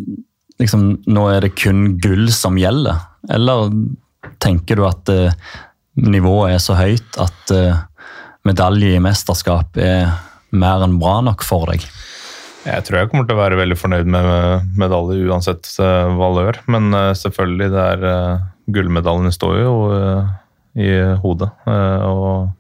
[0.61, 2.99] liksom, Nå er det kun gull som gjelder?
[3.31, 3.71] Eller
[4.43, 5.31] tenker du at uh,
[6.01, 7.79] nivået er så høyt at uh,
[8.49, 10.11] medalje i mesterskap er
[10.51, 11.85] mer enn bra nok for deg?
[12.61, 16.59] Jeg tror jeg kommer til å være veldig fornøyd med medalje uansett eh, valør.
[16.69, 20.31] Men eh, selvfølgelig, det er gullmedaljen gullmedaljene står jo eh,
[20.81, 20.91] i
[21.23, 21.51] hodet.
[21.67, 22.51] Eh, og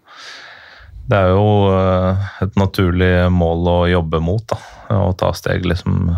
[1.11, 4.44] det er jo eh, et naturlig mål å jobbe mot.
[4.51, 4.59] da,
[4.96, 6.11] Å ta steg liksom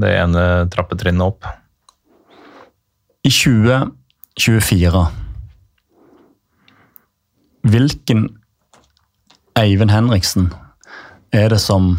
[0.00, 1.48] det ene trappetrinnet opp.
[3.26, 5.00] I 2024
[7.70, 8.22] Hvilken
[9.60, 10.46] Eivind Henriksen
[11.36, 11.98] er det som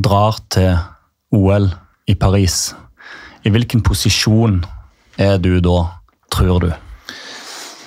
[0.00, 0.74] drar til
[1.36, 1.68] OL
[2.08, 2.70] i Paris?
[3.44, 4.60] I hvilken posisjon
[5.20, 5.82] er du da,
[6.32, 6.70] tror du?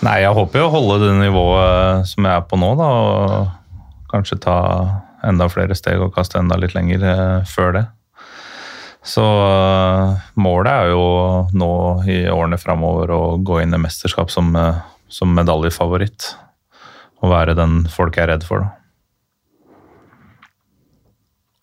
[0.03, 2.87] Nei, jeg håper jo å holde det nivået som jeg er på nå, da.
[2.91, 4.57] Og kanskje ta
[5.23, 7.83] enda flere steg og kaste enda litt lenger eh, før det.
[9.03, 11.05] Så eh, målet er jo
[11.55, 11.71] nå
[12.07, 16.33] i årene framover å gå inn i mesterskap som, eh, som medaljefavoritt.
[17.23, 18.82] Og være den folk er redd for, da.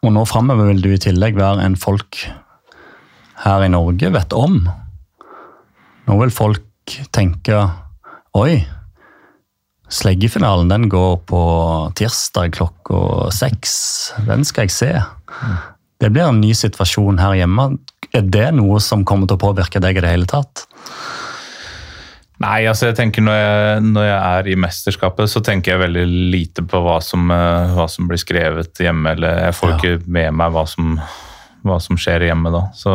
[0.01, 2.23] Og nå framover vil du i tillegg være en folk
[3.45, 4.63] her i Norge vet om.
[6.09, 7.65] Nå vil folk tenke
[8.39, 8.63] Oi,
[9.91, 11.41] Sleggefinalen den går på
[11.99, 13.73] tirsdag klokka seks.
[14.27, 14.91] Den skal jeg se.
[16.01, 17.73] Det blir en ny situasjon her hjemme.
[18.15, 20.65] Er det noe som kommer til å påvirke deg i det hele tatt?
[22.41, 26.05] Nei, altså jeg tenker når jeg, når jeg, er i mesterskapet, så tenker jeg veldig
[26.33, 29.13] lite på hva som, eh, hva som blir skrevet hjemme.
[29.13, 29.77] Eller jeg får ja.
[29.77, 30.95] ikke med meg hva som,
[31.69, 32.63] hva som skjer hjemme da.
[32.73, 32.95] Så,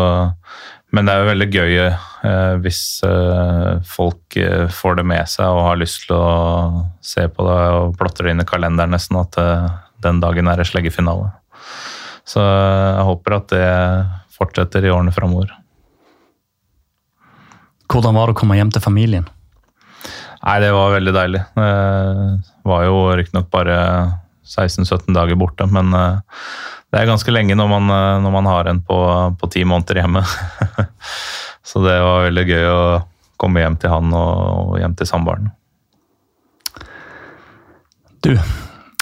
[0.97, 5.45] men det er jo veldig gøy eh, hvis eh, folk eh, får det med seg
[5.45, 9.21] og har lyst til å se på det og plotter det inn i kalenderen nesten
[9.21, 9.69] at eh,
[10.01, 11.29] den dagen er det sleggefinale.
[12.25, 13.69] Så jeg håper at det
[14.33, 15.53] fortsetter i årene framover.
[17.85, 19.29] Hvordan var det å komme hjem til familien?
[20.45, 21.41] Nei, det var veldig deilig.
[21.57, 23.77] Det var jo riktignok bare
[24.45, 26.19] 16-17 dager borte, men eh,
[26.93, 28.99] det er ganske lenge når man, eh, når man har en på,
[29.51, 30.21] ti måneder hjemme.
[31.69, 32.83] Så det var veldig gøy å
[33.41, 35.49] komme hjem til han og, hjem til samboeren.
[38.25, 38.31] Du,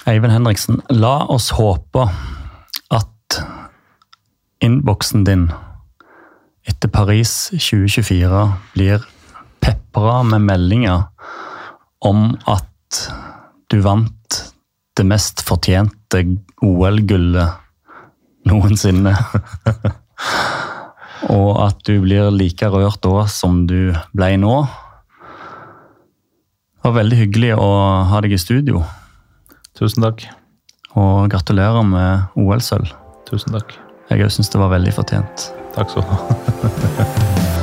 [0.07, 2.07] Eivind Henriksen, la oss håpe
[2.91, 3.39] at
[4.63, 5.49] innboksen din
[6.67, 9.03] etter Paris 2024 blir
[9.63, 11.07] pepra med meldinger
[12.03, 13.03] om at
[13.71, 14.39] du vant
[14.97, 16.23] det mest fortjente
[16.61, 17.49] OL-gullet
[18.49, 19.15] noensinne.
[21.33, 24.57] Og at du blir like rørt da som du ble nå.
[26.83, 27.69] Det var veldig hyggelig å
[28.11, 28.83] ha deg i studio.
[29.79, 30.27] Tusen takk.
[30.99, 32.91] Og gratulerer med OL-sølv.
[33.31, 33.77] Tusen takk.
[34.11, 35.49] Jeg òg syns det var veldig fortjent.
[35.73, 37.59] Takk skal du ha.